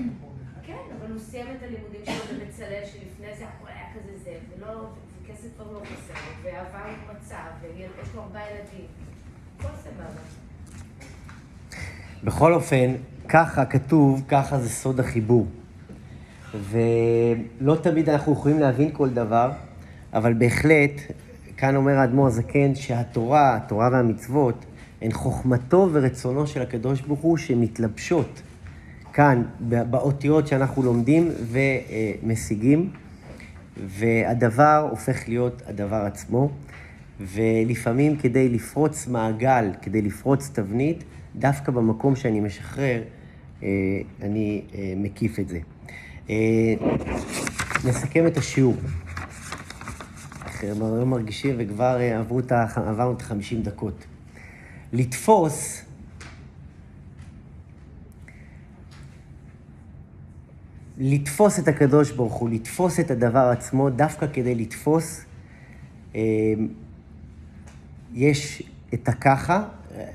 [0.66, 4.88] כן, אבל הוא סיים את הלימודים שלו בבצלאל, שלפני זה הכל היה כזה זה, ולא,
[5.24, 8.86] וכסף כבר לא חסר, ואהבה הוא מצא, ויש לו ארבעה ילדים.
[9.60, 10.22] הכל סבבה.
[12.24, 12.94] בכל אופן,
[13.28, 15.48] ככה כתוב, ככה זה סוד החיבור.
[16.54, 19.52] ולא תמיד אנחנו יכולים להבין כל דבר,
[20.14, 20.92] אבל בהחלט,
[21.58, 24.66] כאן אומר האדמו"ר הזקן שהתורה, התורה והמצוות,
[25.02, 28.42] הן חוכמתו ורצונו של הקדוש ברוך הוא שמתלבשות
[29.14, 29.44] כאן
[29.90, 32.90] באותיות שאנחנו לומדים ומשיגים,
[33.78, 36.50] והדבר הופך להיות הדבר עצמו.
[37.22, 41.04] ולפעמים כדי לפרוץ מעגל, כדי לפרוץ תבנית,
[41.36, 43.02] דווקא במקום שאני משחרר,
[43.64, 43.68] אה,
[44.22, 45.60] אני אה, מקיף את זה.
[46.30, 46.36] אה,
[47.86, 48.76] נסכם את השיעור.
[50.64, 54.06] אנחנו לא מרגישים וכבר עברו את עברנו את ה-50 דקות.
[54.94, 55.82] לתפוס
[61.04, 65.26] לתפוס את הקדוש ברוך הוא, לתפוס את הדבר עצמו, דווקא כדי לתפוס,
[66.16, 66.22] אה,
[68.14, 69.64] יש את הככה
[69.96, 70.06] אה,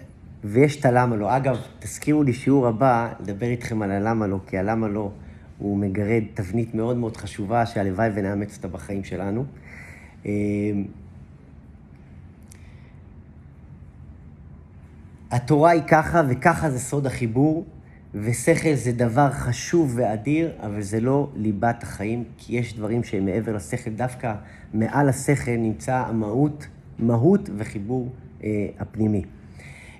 [0.44, 1.36] ויש את הלמה לא.
[1.36, 5.10] אגב, תזכירו לי שיעור הבא, לדבר איתכם על הלמה לא, כי הלמה לא
[5.58, 9.44] הוא מגרד תבנית מאוד מאוד חשובה, שהלוואי ונאמץ אותה בחיים שלנו.
[10.26, 10.32] אה,
[15.30, 17.64] התורה היא ככה, וככה זה סוד החיבור,
[18.20, 23.56] ושכל זה דבר חשוב ואדיר, אבל זה לא ליבת החיים, כי יש דברים שהם מעבר
[23.56, 24.34] לשכל, דווקא
[24.74, 26.66] מעל השכל נמצא המהות,
[26.98, 28.12] מהות וחיבור
[28.44, 29.22] אה, הפנימי.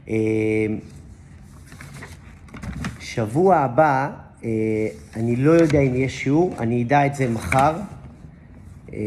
[0.08, 0.14] אה,
[3.00, 4.10] שבוע הבא,
[4.44, 7.76] אה, אני לא יודע אם יש שיעור, אני אדע את זה מחר.
[8.92, 8.98] אה,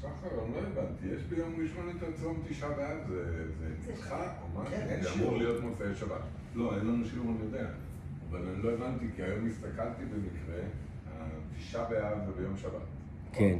[0.00, 3.45] שחר, לא הבנתי, יש ביום ראשון את הצום תשעה באב, זה
[4.08, 4.70] זה נדחה או מה?
[4.70, 5.08] כן, אין זה.
[5.12, 6.20] אמור להיות מוצאי שבת.
[6.54, 7.68] לא, אין לנו שיעור, אני יודע.
[8.30, 10.62] אבל אני לא הבנתי, כי היום הסתכלתי במקרה,
[11.56, 12.86] התשעה באב זה ביום שבת.
[13.32, 13.58] כן.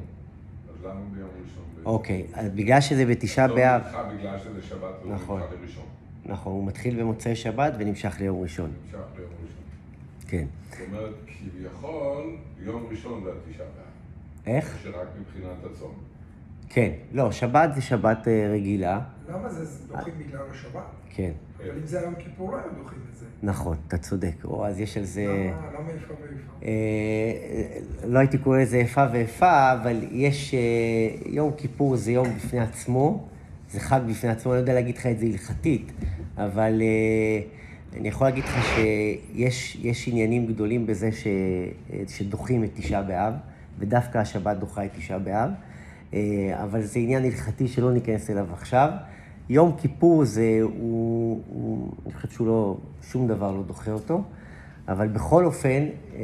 [0.70, 1.64] אז למה ביום ראשון?
[1.84, 5.40] אוקיי, אז בגלל שזה בתשעה לא באב, נדחה בגלל שזה שבת, הוא נכון.
[5.42, 5.84] נדחה לראשון.
[6.26, 8.72] נכון, הוא מתחיל במוצאי שבת ונמשך ליום ראשון.
[8.84, 9.62] נמשך ליום ראשון.
[10.28, 10.46] כן.
[10.70, 14.54] זאת אומרת, כביכול, יום ראשון זה התשעה באב.
[14.54, 14.78] איך?
[14.82, 15.94] שרק מבחינת הצום.
[16.68, 16.90] כן.
[17.12, 19.00] לא, שבת זה שבת אה, רגילה.
[19.28, 20.82] למה זה דוחים בגלל השבת?
[21.10, 21.32] כן.
[21.58, 23.26] אבל אם זה היום כיפור, לא דוחים את זה.
[23.42, 24.44] נכון, אתה צודק.
[24.44, 25.24] או, אז יש על זה...
[25.24, 26.52] למה איפה ואיפה?
[26.62, 30.54] אה, לא הייתי קורא לזה איפה ואיפה, אבל יש...
[30.54, 30.58] אה,
[31.26, 33.28] יום כיפור זה יום בפני עצמו,
[33.70, 35.92] זה חג בפני עצמו, אני לא יודע להגיד לך את זה הלכתית,
[36.36, 37.40] אבל אה,
[38.00, 43.34] אני יכול להגיד לך שיש יש עניינים גדולים בזה ש, אה, שדוחים את תשעה באב,
[43.78, 45.54] ודווקא השבת דוחה את תשעה באב, אה,
[46.54, 48.90] אבל זה עניין הלכתי שלא ניכנס אליו עכשיו.
[49.48, 54.22] יום כיפור זה, הוא, הוא, אני חושב שהוא לא, שום דבר לא דוחה אותו.
[54.88, 56.22] אבל בכל אופן, אה,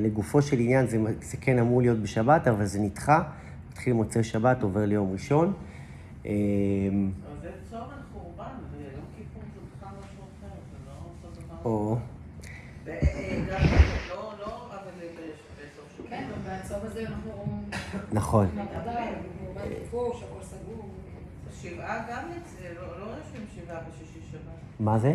[0.00, 3.22] לגופו של עניין, זה, זה כן אמור להיות בשבת, אבל זה נדחה.
[3.70, 5.52] מתחיל מוצאי שבת, עובר ליום ראשון.
[6.26, 10.92] אה, אבל זה צום על חורבן, ויום כיפור זה בכלל משהו אחר, זה לא
[11.24, 11.70] אותו דבר.
[11.70, 11.96] או,
[12.84, 12.90] ו-
[19.90, 20.14] שבוע.
[20.42, 20.88] סגור.
[21.62, 24.40] שבעה גם אצל, לא לא יושבים שבעה בשישי שבת.
[24.80, 25.14] מה זה?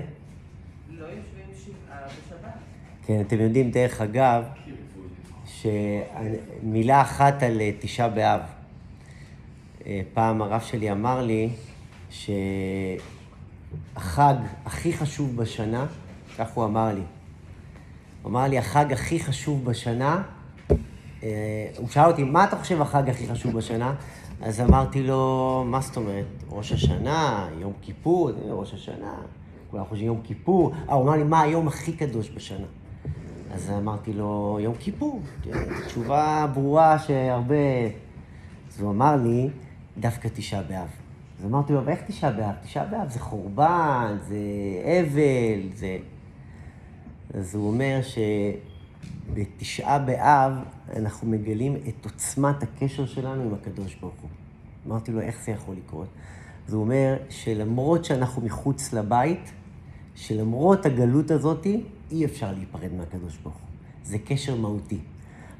[0.90, 2.54] לא יושבים שבעה בשבת.
[3.06, 4.44] כן, אתם יודעים, דרך אגב,
[5.46, 8.42] שמילה אחת על אה, תשעה באב.
[9.86, 11.50] אה, פעם הרב שלי אמר לי
[12.10, 12.96] שהחג
[14.66, 15.86] הכי חשוב בשנה,
[16.38, 17.02] כך הוא אמר לי,
[18.22, 20.24] הוא אמר לי, החג הכי חשוב בשנה,
[21.24, 23.96] אה, הוא שאל אותי, מה אתה חושב החג הכי חשוב בשנה?
[24.44, 29.16] אז אמרתי לו, מה זאת אומרת, ראש השנה, יום כיפור, זה ראש השנה,
[29.72, 30.72] כולם חושבים יום כיפור.
[30.90, 32.66] אה, הוא אמר לי, מה היום הכי קדוש בשנה?
[33.52, 35.22] אז אמרתי לו, יום כיפור.
[35.86, 37.56] תשובה ברורה שהרבה...
[38.72, 39.50] אז הוא אמר לי,
[39.98, 40.90] דווקא תשעה באב.
[41.40, 42.56] אז אמרתי לו, אבל איך תשעה באב?
[42.64, 44.38] תשעה באב זה חורבן, זה
[44.84, 45.98] אבל, זה...
[47.34, 48.00] אז הוא אומר
[49.34, 50.54] שבתשעה באב
[50.96, 54.30] אנחנו מגלים את עוצמת הקשר שלנו עם הקדוש ברוך הוא.
[54.88, 56.08] אמרתי לו, איך זה יכול לקרות?
[56.72, 59.52] הוא אומר שלמרות שאנחנו מחוץ לבית,
[60.16, 61.68] שלמרות הגלות הזאת,
[62.12, 63.68] אי אפשר להיפרד מהקדוש ברוך הוא.
[64.04, 65.00] זה קשר מהותי.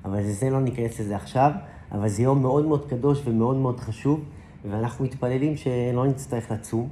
[0.06, 1.52] אבל זה לא ניכנס לזה עכשיו,
[1.92, 4.24] אבל זה יום מאוד מאוד קדוש ומאוד מאוד חשוב,
[4.70, 6.90] ואנחנו מתפללים שלא נצטרך לצום.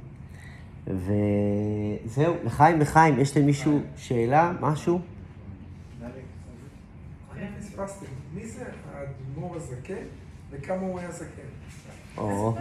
[0.86, 5.00] וזהו, לחיים, לחיים, יש למישהו שאלה, משהו?
[7.76, 8.06] פספסתי.
[8.34, 8.64] מי זה
[8.94, 9.94] האדמו"ר הזקן
[10.50, 11.26] וכמה הוא היה זקן?
[12.18, 12.54] או,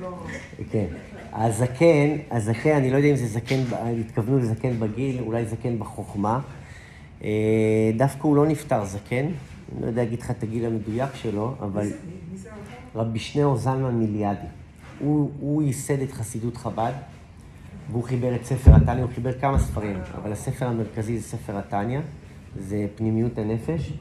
[0.00, 0.18] לא...
[0.70, 0.86] כן.
[1.32, 3.60] הזקן, הזקן, אני לא יודע אם זה זקן,
[4.00, 6.40] התכוונו לזקן בגיל, אולי זקן בחוכמה.
[7.24, 7.28] אה,
[7.96, 11.82] דווקא הוא לא נפטר זקן, אני לא יודע להגיד לך את הגיל המדויק שלו, אבל
[11.82, 13.02] מי זה- מי- מי זה האדמו"ר?
[13.02, 14.46] רבי שניאור זלמן מיליאדי.
[15.40, 16.92] הוא ייסד את חסידות חב"ד,
[17.90, 22.00] והוא חיבר את ספר התניא, הוא חיבר כמה ספרים, אבל הספר המרכזי זה ספר התניא,
[22.56, 23.92] זה פנימיות הנפש.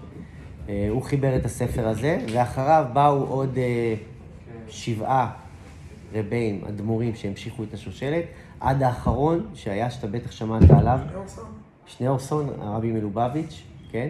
[0.70, 3.96] אה, הוא חיבר את הספר הזה, ואחריו באו עוד אה,
[4.68, 5.32] שבעה
[6.14, 8.24] רבים, אדמו"רים שהמשיכו את השושלת,
[8.60, 11.00] עד האחרון, שהיה, שאתה בטח שמעת עליו,
[11.86, 12.50] שניאורסון?
[12.60, 14.10] הרבי מלובביץ', כן?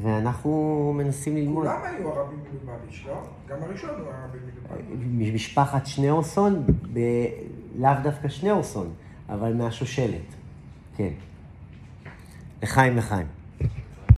[0.00, 1.66] ואנחנו מנסים ללמוד.
[1.66, 3.14] כולם היו הרבים מלובביץ', לא?
[3.48, 5.34] גם הראשון הוא הרבי מלובביץ'.
[5.34, 6.98] משפחת שניאורסון, ב...
[7.78, 8.90] לאו דווקא שניאורסון,
[9.28, 10.34] אבל מהשושלת,
[10.96, 11.10] כן.
[12.62, 13.26] לחיים לחיים.